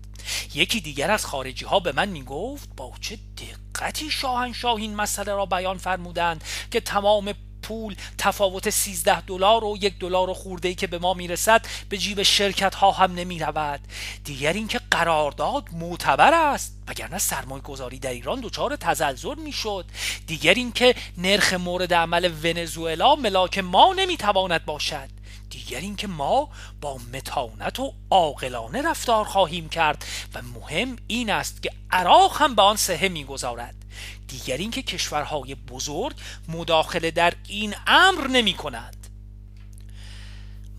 یکی 0.54 0.80
دیگر 0.80 1.10
از 1.10 1.26
خارجی 1.26 1.64
ها 1.64 1.80
به 1.80 1.92
من 1.92 2.08
می 2.08 2.22
گفت 2.22 2.68
با 2.76 2.92
چه 3.00 3.18
دقتی 3.38 4.10
شاهنشاه 4.10 4.76
این 4.76 4.94
مسئله 4.94 5.32
را 5.32 5.46
بیان 5.46 5.78
فرمودند 5.78 6.44
که 6.70 6.80
تمام 6.80 7.32
پول 7.62 7.96
تفاوت 8.18 8.70
13 8.70 9.20
دلار 9.20 9.64
و 9.64 9.76
یک 9.80 9.98
دلار 9.98 10.32
خورده 10.32 10.68
ای 10.68 10.74
که 10.74 10.86
به 10.86 10.98
ما 10.98 11.14
می‌رسد 11.14 11.66
به 11.88 11.98
جیب 11.98 12.22
شرکت 12.22 12.74
ها 12.74 12.90
هم 12.90 13.14
نمی 13.14 13.38
رود 13.38 13.80
دیگر 14.24 14.52
اینکه 14.52 14.80
قرارداد 14.90 15.64
معتبر 15.72 16.34
است 16.34 16.76
وگرنه 16.88 17.18
سرمایه 17.18 17.62
گذاری 17.62 17.98
در 17.98 18.10
ایران 18.10 18.40
دچار 18.40 18.76
تزلزل 18.76 19.38
می‌شد. 19.38 19.84
دیگر 20.26 20.54
اینکه 20.54 20.94
نرخ 21.18 21.52
مورد 21.52 21.94
عمل 21.94 22.32
ونزوئلا 22.42 23.14
ملاک 23.14 23.58
ما 23.58 23.94
نمی‌تواند 23.98 24.64
باشد. 24.64 25.08
دیگر 25.50 25.80
اینکه 25.80 26.06
ما 26.06 26.48
با 26.80 26.98
متانت 27.12 27.80
و 27.80 27.92
عاقلانه 28.10 28.82
رفتار 28.82 29.24
خواهیم 29.24 29.68
کرد 29.68 30.04
و 30.34 30.42
مهم 30.42 30.96
این 31.06 31.30
است 31.30 31.62
که 31.62 31.70
عراق 31.90 32.42
هم 32.42 32.54
به 32.54 32.62
آن 32.62 32.76
سهه 32.76 33.08
می‌گذارد. 33.08 33.79
دیگر 34.30 34.56
اینکه 34.56 34.82
کشورهای 34.82 35.54
بزرگ 35.54 36.16
مداخله 36.48 37.10
در 37.10 37.34
این 37.48 37.74
امر 37.86 38.26
نمی 38.26 38.54
کنند 38.54 38.96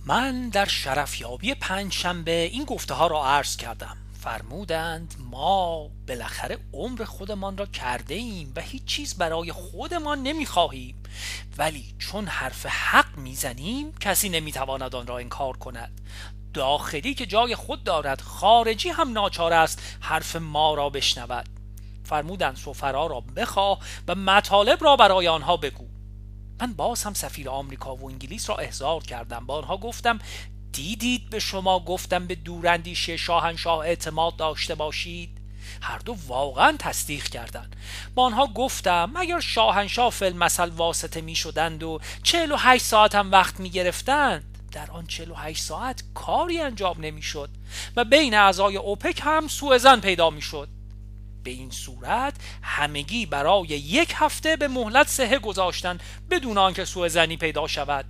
من 0.06 0.50
در 0.50 0.66
شرفیابی 0.66 1.54
پنج 1.54 1.94
شنبه 1.94 2.50
این 2.52 2.64
گفته 2.64 2.94
ها 2.94 3.08
را 3.08 3.26
عرض 3.26 3.58
کردم. 3.58 3.98
فرمودند 4.22 5.16
ما 5.20 5.90
بالاخره 6.08 6.58
عمر 6.74 7.04
خودمان 7.04 7.58
را 7.58 7.66
کرده 7.66 8.16
ایم 8.16 8.54
و 8.56 8.62
هیچ 8.62 8.86
چیز 8.86 9.18
برای 9.18 9.52
خودمان 9.52 10.24
نمی 10.24 10.46
خواهیم. 10.46 11.04
ولی 11.58 11.96
چون 12.00 12.28
حرف 12.28 12.66
حق 12.66 13.18
می‌زنیم 13.18 13.98
کسی 14.00 14.30
نمی‌تواند 14.30 14.96
آن 14.96 15.08
را 15.08 15.18
انکار 15.18 15.58
کند. 15.58 16.02
داخلی 16.54 17.14
که 17.14 17.26
جای 17.26 17.56
خود 17.56 17.84
دارد 17.84 18.22
خارجی 18.22 18.90
هم 18.90 19.12
ناچار 19.12 19.54
است 19.54 19.98
حرف 20.00 20.36
ما 20.36 20.74
را 20.74 20.90
بشنود. 20.90 21.61
فرمودند 22.12 22.56
سفرا 22.56 23.08
را 23.08 23.20
بخواه 23.20 23.80
و 24.08 24.16
مطالب 24.16 24.84
را 24.84 24.96
برای 24.96 25.28
آنها 25.28 25.58
بگو. 25.58 25.88
من 26.62 26.74
باز 26.74 27.04
هم 27.04 27.14
سفیر 27.14 27.50
آمریکا 27.50 27.96
و 27.96 28.06
انگلیس 28.10 28.50
را 28.50 28.58
احضار 28.58 29.04
کردم. 29.04 29.46
با 29.46 29.58
آنها 29.58 29.78
گفتم 29.78 30.20
دیدید 30.72 31.30
به 31.30 31.40
شما 31.40 31.80
گفتم 31.80 32.28
به 32.28 32.36
دوراندیشی 32.36 33.18
شاهنشاه 33.18 33.80
اعتماد 33.80 34.36
داشته 34.36 34.76
باشید؟ 34.76 35.38
هر 35.82 35.98
دو 35.98 36.18
واقعا 36.28 36.76
تصدیق 36.80 37.24
کردند. 37.24 37.76
با 38.16 38.24
آنها 38.24 38.48
گفتم 38.48 39.14
اگر 39.16 39.40
شاهنشاه 39.40 40.10
فل 40.10 40.34
مثل 40.34 40.70
واسطه 40.70 41.22
می 41.22 41.36
شدند 41.36 41.84
و 41.84 42.00
48 42.24 42.86
ساعت 42.86 43.16
هم 43.16 43.32
وقت 43.32 43.60
می 43.60 43.70
گرفتند 43.70 44.58
در 44.72 44.92
آن 44.92 45.08
48 45.08 45.64
ساعت 45.64 46.04
کاری 46.14 46.62
انجام 46.62 46.96
نمی 47.00 47.22
شد 47.22 47.50
و 47.96 48.06
بین 48.06 48.34
اعضای 48.34 48.78
اوپک 48.78 49.22
هم 49.24 49.48
سوء 49.48 49.78
زن 49.78 50.00
پیدا 50.00 50.30
می 50.30 50.42
شد. 50.42 50.81
به 51.44 51.52
این 51.52 51.70
صورت 51.70 52.36
همگی 52.62 53.26
برای 53.26 53.68
یک 53.68 54.14
هفته 54.16 54.56
به 54.56 54.68
مهلت 54.68 55.08
سهه 55.08 55.40
گذاشتن 55.40 55.98
بدون 56.30 56.58
آنکه 56.58 56.86
سوء 56.86 57.08
زنی 57.08 57.38
پیدا 57.38 57.68
شود. 57.68 58.06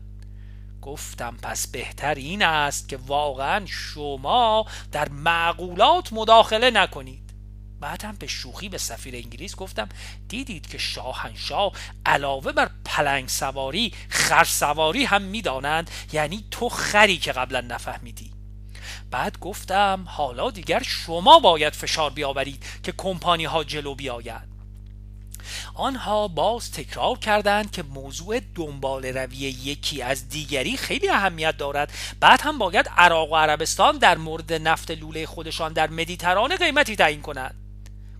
گفتم 0.81 1.37
پس 1.41 1.67
بهتر 1.67 2.15
این 2.15 2.43
است 2.43 2.89
که 2.89 2.97
واقعا 2.97 3.65
شما 3.65 4.65
در 4.91 5.09
معقولات 5.09 6.13
مداخله 6.13 6.71
نکنید. 6.71 7.31
بعدم 7.79 8.15
به 8.19 8.27
شوخی 8.27 8.69
به 8.69 8.77
سفیر 8.77 9.15
انگلیس 9.15 9.55
گفتم 9.55 9.89
دیدید 10.27 10.67
که 10.67 10.77
شاهنشاه 10.77 11.71
علاوه 12.05 12.51
بر 12.51 12.69
پلنگ 12.85 13.27
سواری 13.27 13.93
خر 14.09 14.43
سواری 14.43 15.05
هم 15.05 15.21
می‌دانند 15.21 15.91
یعنی 16.13 16.45
تو 16.51 16.69
خری 16.69 17.17
که 17.17 17.31
قبلا 17.31 17.61
نفهمیدی. 17.61 18.30
بعد 19.11 19.39
گفتم 19.39 20.05
حالا 20.07 20.51
دیگر 20.51 20.83
شما 20.83 21.39
باید 21.39 21.73
فشار 21.73 22.09
بیاورید 22.09 22.63
که 22.83 22.93
کمپانی 22.97 23.45
ها 23.45 23.63
جلو 23.63 23.95
بیاید. 23.95 24.51
آنها 25.73 26.27
باز 26.27 26.71
تکرار 26.71 27.19
کردند 27.19 27.71
که 27.71 27.83
موضوع 27.83 28.39
دنبال 28.55 29.05
روی 29.05 29.37
یکی 29.37 30.01
از 30.01 30.29
دیگری 30.29 30.77
خیلی 30.77 31.09
اهمیت 31.09 31.57
دارد. 31.57 31.91
بعد 32.19 32.41
هم 32.41 32.57
باید 32.57 32.89
عراق 32.97 33.31
و 33.31 33.35
عربستان 33.35 33.97
در 33.97 34.17
مورد 34.17 34.53
نفت 34.53 34.91
لوله 34.91 35.25
خودشان 35.25 35.73
در 35.73 35.89
مدیترانه 35.89 36.57
قیمتی 36.57 36.95
تعیین 36.95 37.21
کنند. 37.21 37.55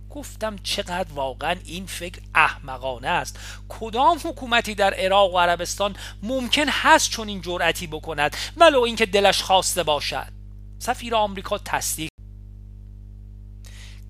گفتم 0.09 0.55
چقدر 0.63 1.13
واقعا 1.13 1.55
این 1.65 1.85
فکر 1.85 2.19
احمقانه 2.35 3.07
است. 3.07 3.39
کدام 3.69 4.19
حکومتی 4.23 4.75
در 4.75 4.93
عراق 4.93 5.33
و 5.33 5.39
عربستان 5.39 5.95
ممکن 6.23 6.65
هست 6.69 7.09
چون 7.09 7.27
این 7.27 7.41
جرأتی 7.41 7.87
بکند؟ 7.87 8.37
ولو 8.57 8.81
اینکه 8.81 9.05
دلش 9.05 9.41
خواسته 9.43 9.83
باشد. 9.83 10.40
سفیر 10.81 11.15
آمریکا 11.15 11.57
تصدیق 11.57 12.09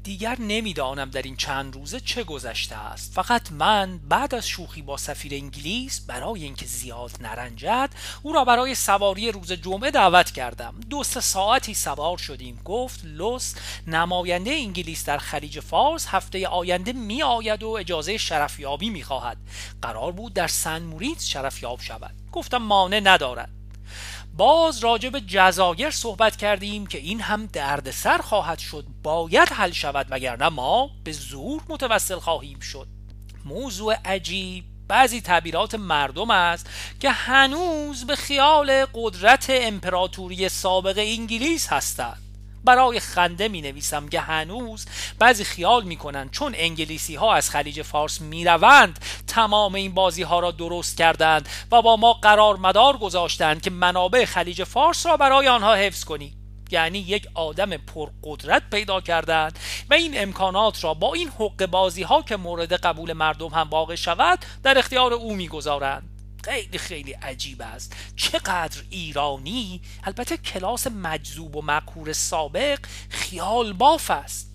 دیگر 0.03 0.38
نمی‌دانم 0.39 1.10
در 1.10 1.21
این 1.21 1.36
چند 1.36 1.75
روزه 1.75 1.99
چه 1.99 2.23
گذشته 2.23 2.75
است. 2.75 3.13
فقط 3.13 3.51
من 3.51 3.97
بعد 4.10 4.36
از 4.36 4.47
شوخی 4.47 4.81
با 4.81 4.97
سفیر 4.97 5.34
انگلیس 5.34 6.01
برای 6.01 6.43
اینکه 6.43 6.65
زیاد 6.65 7.12
نرنجد 7.19 7.89
او 8.23 8.34
را 8.34 8.45
برای 8.45 8.75
سواری 8.75 9.31
روز 9.31 9.51
جمعه 9.51 9.91
دعوت 9.91 10.31
کردم. 10.31 10.79
دو 10.89 11.03
سه 11.03 11.21
ساعتی 11.21 11.73
سوار 11.73 12.17
شدیم. 12.17 12.62
گفت 12.65 12.99
لوس 13.03 13.53
نماینده 13.88 14.51
انگلیس 14.51 15.05
در 15.05 15.17
خلیج 15.17 15.60
فارس 15.60 16.07
هفته 16.07 16.47
آینده 16.47 16.93
می 16.93 17.23
آید 17.23 17.63
و 17.63 17.69
اجازه 17.69 18.17
شرفیابی 18.17 18.89
می 18.89 19.03
خواهد 19.03 19.38
قرار 19.81 20.12
بود 20.12 20.34
در 20.34 20.47
سن 20.47 20.81
موریت 20.81 21.21
شرفیاب 21.21 21.81
شود. 21.81 22.15
گفتم 22.31 22.57
مانع 22.57 22.99
ندارد. 22.99 23.61
باز 24.38 24.84
راجع 24.84 25.10
به 25.10 25.21
جزایر 25.21 25.91
صحبت 25.91 26.36
کردیم 26.36 26.88
که 26.88 26.97
این 26.97 27.21
هم 27.21 27.45
دردسر 27.45 28.17
خواهد 28.17 28.60
شد 28.60 28.86
باید 29.04 29.49
حل 29.49 29.71
شود 29.71 30.08
وگرنه 30.10 30.49
ما 30.49 30.89
به 31.04 31.12
زور 31.12 31.62
متوسل 31.69 32.19
خواهیم 32.19 32.60
شد. 32.60 32.88
موضوع 33.45 33.95
عجیب 34.06 34.63
بعضی 34.88 35.21
تعبیرات 35.21 35.75
مردم 35.75 36.32
است 36.32 36.69
که 36.99 37.12
هنوز 37.12 38.08
به 38.08 38.15
خیال 38.15 38.86
قدرت 38.93 39.45
امپراتوری 39.49 40.49
سابق 40.49 40.97
انگلیس 40.97 41.67
هستند. 41.67 42.30
برای 42.63 43.00
خنده 43.00 43.47
می 43.47 43.62
نویسم 43.62 44.10
که 44.10 44.19
هنوز 44.19 44.86
بعضی 45.19 45.43
خیال 45.43 45.84
می 45.84 45.95
کنند 45.95 46.32
چون 46.32 46.54
انگلیسی 46.58 47.15
ها 47.15 47.34
از 47.34 47.50
خلیج 47.50 47.82
فارس 47.82 48.21
می 48.21 48.45
روند 48.45 49.00
تمام 49.28 49.76
این 49.76 49.93
بازی 49.93 50.24
ها 50.24 50.39
را 50.39 50.52
درست 50.52 50.97
کردند 50.97 51.50
و 51.71 51.82
با 51.82 51.97
ما 51.97 52.13
قرار 52.13 52.58
مدار 52.58 52.97
گذاشتند 52.97 53.62
که 53.62 53.69
منابع 53.69 54.26
خلیج 54.26 54.63
فارس 54.63 55.06
را 55.06 55.17
برای 55.17 55.47
آنها 55.47 55.76
حفظ 55.76 56.04
کنید 56.04 56.41
یعنی 56.71 57.00
یک 57.00 57.28
آدم 57.34 57.78
پرقدرت 57.78 58.69
پیدا 58.71 59.02
کردند 59.02 59.60
و 59.89 59.93
این 59.93 60.21
امکانات 60.21 60.84
را 60.84 60.93
با 60.93 61.13
این 61.13 61.30
حق 61.39 61.65
بازی 61.65 62.04
ها 62.04 62.21
که 62.21 62.38
مورد 62.38 62.74
قبول 62.74 63.13
مردم 63.13 63.47
هم 63.47 63.69
واقع 63.69 63.95
شود 63.95 64.39
در 64.63 64.78
اختیار 64.78 65.13
او 65.13 65.36
می‌گذارند. 65.36 66.11
خیلی 66.43 66.77
خیلی 66.77 67.12
عجیب 67.12 67.62
است. 67.62 67.95
چقدر 68.15 68.82
ایرانی. 68.89 69.82
البته 70.04 70.38
کلاس 70.38 70.88
مجذوب 70.88 71.56
و 71.56 71.62
مقهور 71.62 72.13
سابق 72.13 72.80
خیال 73.10 73.73
باف 73.73 74.12
است. 74.12 74.51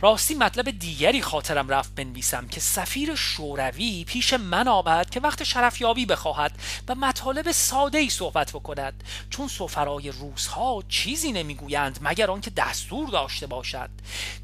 راستی 0.00 0.34
مطلب 0.34 0.78
دیگری 0.78 1.22
خاطرم 1.22 1.68
رفت 1.68 1.94
بنویسم 1.94 2.48
که 2.48 2.60
سفیر 2.60 3.14
شوروی 3.14 4.04
پیش 4.04 4.32
من 4.32 4.68
آمد 4.68 5.10
که 5.10 5.20
وقت 5.20 5.44
شرفیابی 5.44 6.06
بخواهد 6.06 6.52
و 6.88 6.94
مطالب 6.94 7.52
ساده 7.52 7.98
ای 7.98 8.10
صحبت 8.10 8.50
بکند. 8.50 9.04
چون 9.30 9.48
سفرای 9.48 10.10
روزها 10.10 10.82
چیزی 10.88 11.32
نمی‌گویند 11.32 11.98
مگر 12.02 12.30
آنکه 12.30 12.50
دستور 12.50 13.08
داشته 13.08 13.46
باشد. 13.46 13.90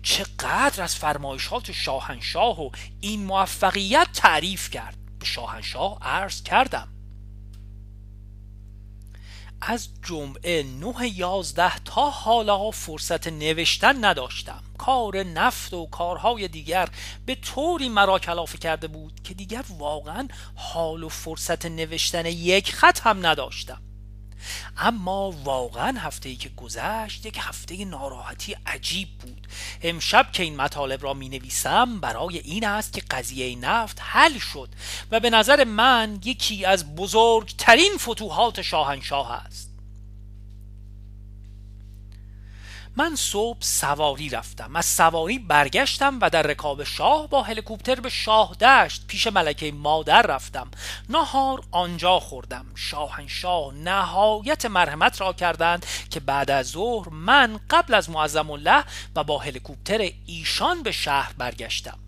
چقدر 0.03 0.83
از 0.83 0.94
فرمایشات 0.97 1.73
شاهنشاه 1.73 2.61
و 2.61 2.71
این 3.01 3.25
موفقیت 3.25 4.09
تعریف 4.12 4.71
کرد. 4.71 4.97
شاهنشاه 5.24 5.98
عرض 6.02 6.42
کردم. 6.42 6.88
از 9.61 9.88
جمعه 10.02 10.62
نه 10.62 11.18
یازده 11.18 11.78
تا 11.78 12.11
حالا 12.11 12.70
فرصت 12.70 13.26
نوشتن 13.26 14.04
نداشتم. 14.04 14.62
کار 14.78 15.22
نفت 15.22 15.74
و 15.74 15.87
کارهای 15.87 16.48
دیگر 16.48 16.88
به 17.26 17.35
طوری 17.35 17.88
مرا 17.88 18.18
کلافه 18.18 18.59
کرده 18.59 18.88
بود 18.88 19.20
که 19.24 19.35
دیگر 19.35 19.64
واقعا 19.78 20.28
حال 20.54 21.02
و 21.02 21.09
فرصت 21.09 21.66
نوشتن 21.66 22.26
یک 22.26 22.72
خط 22.72 23.00
هم 23.00 23.26
نداشتم. 23.26 23.83
اما 24.77 25.31
واقعا 25.31 25.98
هفته 25.98 26.29
ای 26.29 26.37
که 26.37 26.48
گذشت 26.48 27.27
یک 27.27 27.38
هفته 27.40 27.85
ناراحتی 27.85 28.57
عجیب 28.66 29.09
بود. 29.18 29.48
امشب 29.83 30.33
که 30.33 30.42
این 30.42 30.57
مطالب 30.57 31.03
را 31.03 31.14
می 31.14 31.29
نویسم 31.29 32.01
برای 32.01 32.38
این 32.38 32.66
است 32.66 32.92
که 32.92 33.03
قضیه 33.11 33.57
نفت 33.57 33.98
حل 34.01 34.38
شد 34.38 34.68
و 35.11 35.20
به 35.20 35.31
نظر 35.31 35.64
من 35.64 36.20
یکی 36.24 36.64
از 36.64 36.96
بزرگترین 36.96 37.92
فتوحات 37.98 38.62
شاهنشاه 38.62 39.33
است. 39.33 39.67
من 42.98 43.16
صبح 43.16 43.58
سواری 43.61 44.28
رفتم. 44.28 44.76
از 44.76 44.87
سواری 44.87 45.38
برگشتم 45.38 46.18
و 46.20 46.30
در 46.30 46.42
رکاب 46.42 46.84
شاه 46.84 47.28
با 47.28 47.42
هلیکوپتر 47.42 47.94
به 47.94 48.08
شاه 48.08 48.54
دشت 48.54 49.06
پیش 49.06 49.26
ملکه 49.26 49.72
مادر 49.72 50.22
رفتم. 50.22 50.70
نهار 51.08 51.64
آنجا 51.70 52.20
خوردم. 52.20 52.66
شاهنشاه 52.74 53.74
نهایت 53.74 54.66
مرحمت 54.66 55.20
را 55.20 55.32
کردند 55.32 55.87
که 56.11 56.20
بعد 56.20 56.50
از 56.50 56.66
ظهر 56.66 57.08
من 57.08 57.61
قبل 57.70 57.94
از 57.94 58.11
معظم 58.11 58.50
الله 58.50 58.84
و 59.16 59.24
با 59.24 59.38
هلیکوپتر 59.38 60.11
ایشان 60.26 60.82
به 60.82 60.92
شهر 60.92 61.32
برگشتم. 61.38 61.98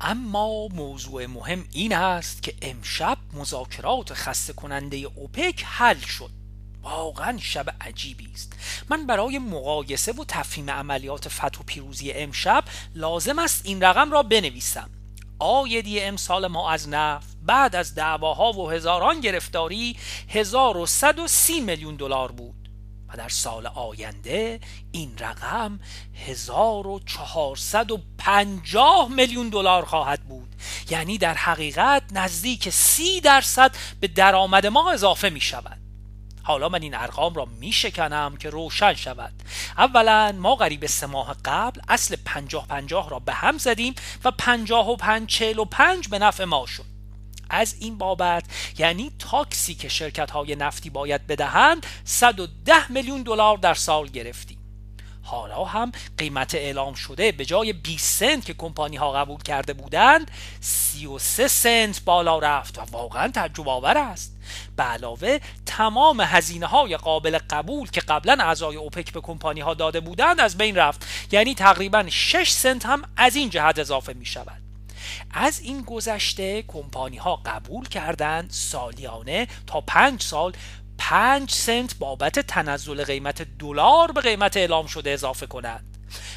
اما 0.00 0.68
موضوع 0.68 1.26
مهم 1.26 1.64
این 1.72 1.94
است 1.94 2.42
که 2.42 2.54
امشب 2.62 3.18
مذاکرات 3.32 4.14
خسته 4.14 4.52
کننده 4.52 4.96
اوپک 4.96 5.64
حل 5.66 5.98
شد. 5.98 6.45
واقعا 6.86 7.38
شب 7.38 7.66
عجیبی 7.80 8.28
است. 8.34 8.52
من 8.88 9.06
برای 9.06 9.38
مقایسه 9.38 10.12
و 10.12 10.24
تفهیم 10.28 10.70
عملیات 10.70 11.28
فتح 11.28 11.60
و 11.60 11.62
پیروزی 11.66 12.12
امشب 12.12 12.64
لازم 12.94 13.38
است 13.38 13.66
این 13.66 13.82
رقم 13.82 14.12
را 14.12 14.22
بنویسم. 14.22 14.90
آیدی 15.38 16.00
امسال 16.00 16.46
ما 16.46 16.70
از 16.70 16.88
نفت 16.88 17.36
بعد 17.42 17.76
از 17.76 17.94
دعواها 17.94 18.52
و 18.52 18.70
هزاران 18.70 19.20
گرفتاری 19.20 19.96
1130 20.28 21.60
میلیون 21.60 21.96
دلار 21.96 22.32
بود 22.32 22.70
و 23.08 23.16
در 23.16 23.28
سال 23.28 23.66
آینده 23.66 24.60
این 24.92 25.18
رقم 25.18 25.80
1450 26.26 29.08
میلیون 29.08 29.48
دلار 29.48 29.84
خواهد 29.84 30.20
بود. 30.20 30.48
یعنی 30.90 31.18
در 31.18 31.34
حقیقت 31.34 32.02
نزدیک 32.12 32.70
30 32.70 33.20
درصد 33.20 33.76
به 34.00 34.08
درآمد 34.08 34.66
ما 34.66 34.90
اضافه 34.90 35.30
می 35.30 35.40
شود 35.40 35.85
حالا 36.46 36.68
من 36.68 36.82
این 36.82 36.94
ارقام 36.94 37.34
را 37.34 37.44
می 37.44 37.72
شکنم 37.72 38.36
که 38.36 38.50
روشن 38.50 38.94
شود. 38.94 39.32
اولا 39.78 40.34
ما 40.38 40.54
قریب 40.54 40.86
سه 40.86 41.06
ماه 41.06 41.36
قبل 41.44 41.80
اصل 41.88 42.16
پنجاه 42.24 42.66
پنجاه 42.66 43.10
را 43.10 43.18
به 43.18 43.32
هم 43.32 43.58
زدیم 43.58 43.94
و 44.24 44.30
پنجاه 44.30 44.90
و 44.90 44.96
پنج 44.96 45.28
چهل 45.28 45.58
و 45.58 45.64
پنج 45.64 46.08
به 46.08 46.18
نفع 46.18 46.44
ما 46.44 46.66
شد. 46.66 46.84
از 47.50 47.76
این 47.80 47.98
بابت 47.98 48.44
یعنی 48.78 49.12
تاکسی 49.18 49.74
که 49.74 49.88
شرکت 49.88 50.30
های 50.30 50.56
نفتی 50.56 50.90
باید 50.90 51.26
بدهند 51.26 51.86
110 52.04 52.92
میلیون 52.92 53.22
دلار 53.22 53.56
در 53.56 53.74
سال 53.74 54.06
گرفتیم. 54.06 54.65
حالا 55.26 55.64
هم 55.64 55.92
قیمت 56.18 56.54
اعلام 56.54 56.94
شده 56.94 57.32
به 57.32 57.44
جای 57.44 57.72
20 57.72 58.18
سنت 58.20 58.44
که 58.44 58.54
کمپانی 58.54 58.96
ها 58.96 59.12
قبول 59.12 59.42
کرده 59.42 59.72
بودند 59.72 60.30
33 60.60 61.48
سنت 61.48 62.04
بالا 62.04 62.38
رفت 62.38 62.78
و 62.78 62.82
واقعا 62.92 63.28
تعجب 63.28 63.68
آور 63.68 63.98
است. 63.98 64.36
به 64.76 64.82
علاوه 64.82 65.38
تمام 65.66 66.20
هزینه 66.20 66.66
های 66.66 66.96
قابل 66.96 67.38
قبول 67.50 67.90
که 67.90 68.00
قبلا 68.00 68.36
اعضای 68.40 68.76
اوپک 68.76 69.12
به 69.12 69.20
کمپانی 69.20 69.60
ها 69.60 69.74
داده 69.74 70.00
بودند 70.00 70.40
از 70.40 70.58
بین 70.58 70.76
رفت. 70.76 71.06
یعنی 71.32 71.54
تقریبا 71.54 72.04
6 72.08 72.50
سنت 72.50 72.86
هم 72.86 73.02
از 73.16 73.36
این 73.36 73.50
جهت 73.50 73.78
اضافه 73.78 74.12
می 74.12 74.26
شود 74.26 74.62
از 75.30 75.60
این 75.60 75.82
گذشته 75.82 76.62
کمپانی 76.62 77.16
ها 77.16 77.36
قبول 77.36 77.88
کردند 77.88 78.50
سالیانه 78.50 79.48
تا 79.66 79.80
پنج 79.80 80.22
سال 80.22 80.52
5 80.98 81.50
سنت 81.50 81.98
بابت 81.98 82.38
تنزل 82.38 83.04
قیمت 83.04 83.42
دلار 83.58 84.12
به 84.12 84.20
قیمت 84.20 84.56
اعلام 84.56 84.86
شده 84.86 85.10
اضافه 85.10 85.46
کنند 85.46 85.96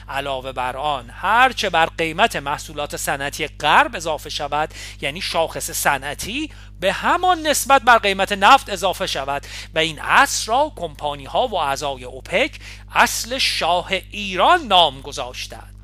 علاوه 0.09 0.51
بر 0.51 0.77
آن 0.77 1.09
هرچه 1.13 1.69
بر 1.69 1.85
قیمت 1.85 2.35
محصولات 2.35 2.97
صنعتی 2.97 3.47
غرب 3.47 3.95
اضافه 3.95 4.29
شود 4.29 4.73
یعنی 5.01 5.21
شاخص 5.21 5.71
صنعتی 5.71 6.51
به 6.79 6.93
همان 6.93 7.47
نسبت 7.47 7.81
بر 7.81 7.97
قیمت 7.97 8.31
نفت 8.31 8.69
اضافه 8.69 9.07
شود 9.07 9.45
و 9.75 9.79
این 9.79 9.99
اصل 10.01 10.51
را 10.51 10.71
کمپانی 10.75 11.25
ها 11.25 11.47
و 11.47 11.55
اعضای 11.55 12.03
اوپک 12.03 12.59
اصل 12.95 13.37
شاه 13.37 13.91
ایران 14.11 14.61
نام 14.61 15.01
گذاشتند. 15.01 15.75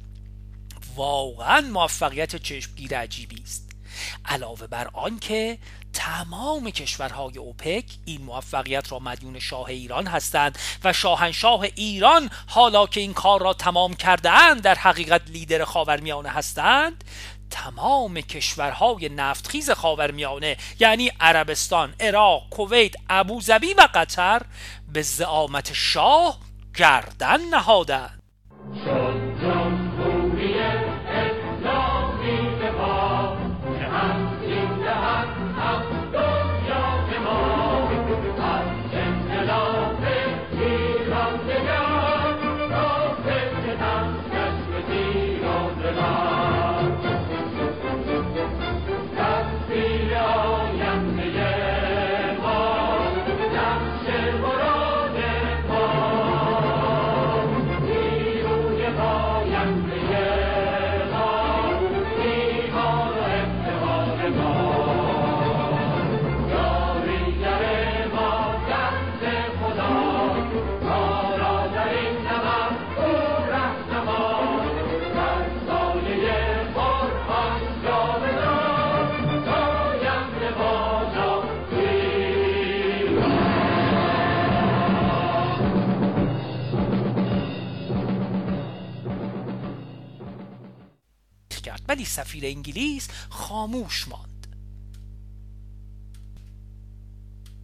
واقعا 0.95 1.61
موفقیت 1.61 2.35
چشمگیر 2.35 2.97
عجیبی 2.97 3.41
است. 3.43 3.74
علاوه 4.25 4.67
بر 4.67 4.89
آنکه 4.93 5.57
تمام 5.93 6.69
کشورهای 6.69 7.37
اوپک 7.37 7.85
این 8.05 8.21
موفقیت 8.21 8.91
را 8.91 8.99
مدیون 8.99 9.39
شاه 9.39 9.65
ایران 9.67 10.07
هستند 10.07 10.59
و 10.83 10.93
شاهنشاه 10.93 11.61
ایران 11.61 12.29
حالا 12.47 12.87
که 12.87 12.99
این 12.99 13.13
کار 13.13 13.41
را 13.41 13.53
تمام 13.53 13.93
کردهاند 13.93 14.61
در 14.61 14.75
حقیقت 14.75 15.21
لیدر 15.29 15.65
خاورمیانه 15.65 16.29
هستند 16.29 17.03
تمام 17.49 18.21
کشورهای 18.21 19.09
نفتخیز 19.09 19.71
خاورمیانه 19.71 20.57
یعنی 20.79 21.11
عربستان، 21.19 21.93
عراق، 21.99 22.49
کویت، 22.49 22.93
ابوظبی 23.09 23.73
و 23.73 23.87
قطر 23.93 24.41
به 24.93 25.01
زعامت 25.01 25.73
شاه 25.73 26.39
گردن 26.75 27.41
نهادند. 27.41 28.21
ولی 91.87 92.05
سفیر 92.05 92.45
انگلیس 92.45 93.07
خاموش 93.29 94.07
ماند. 94.07 94.34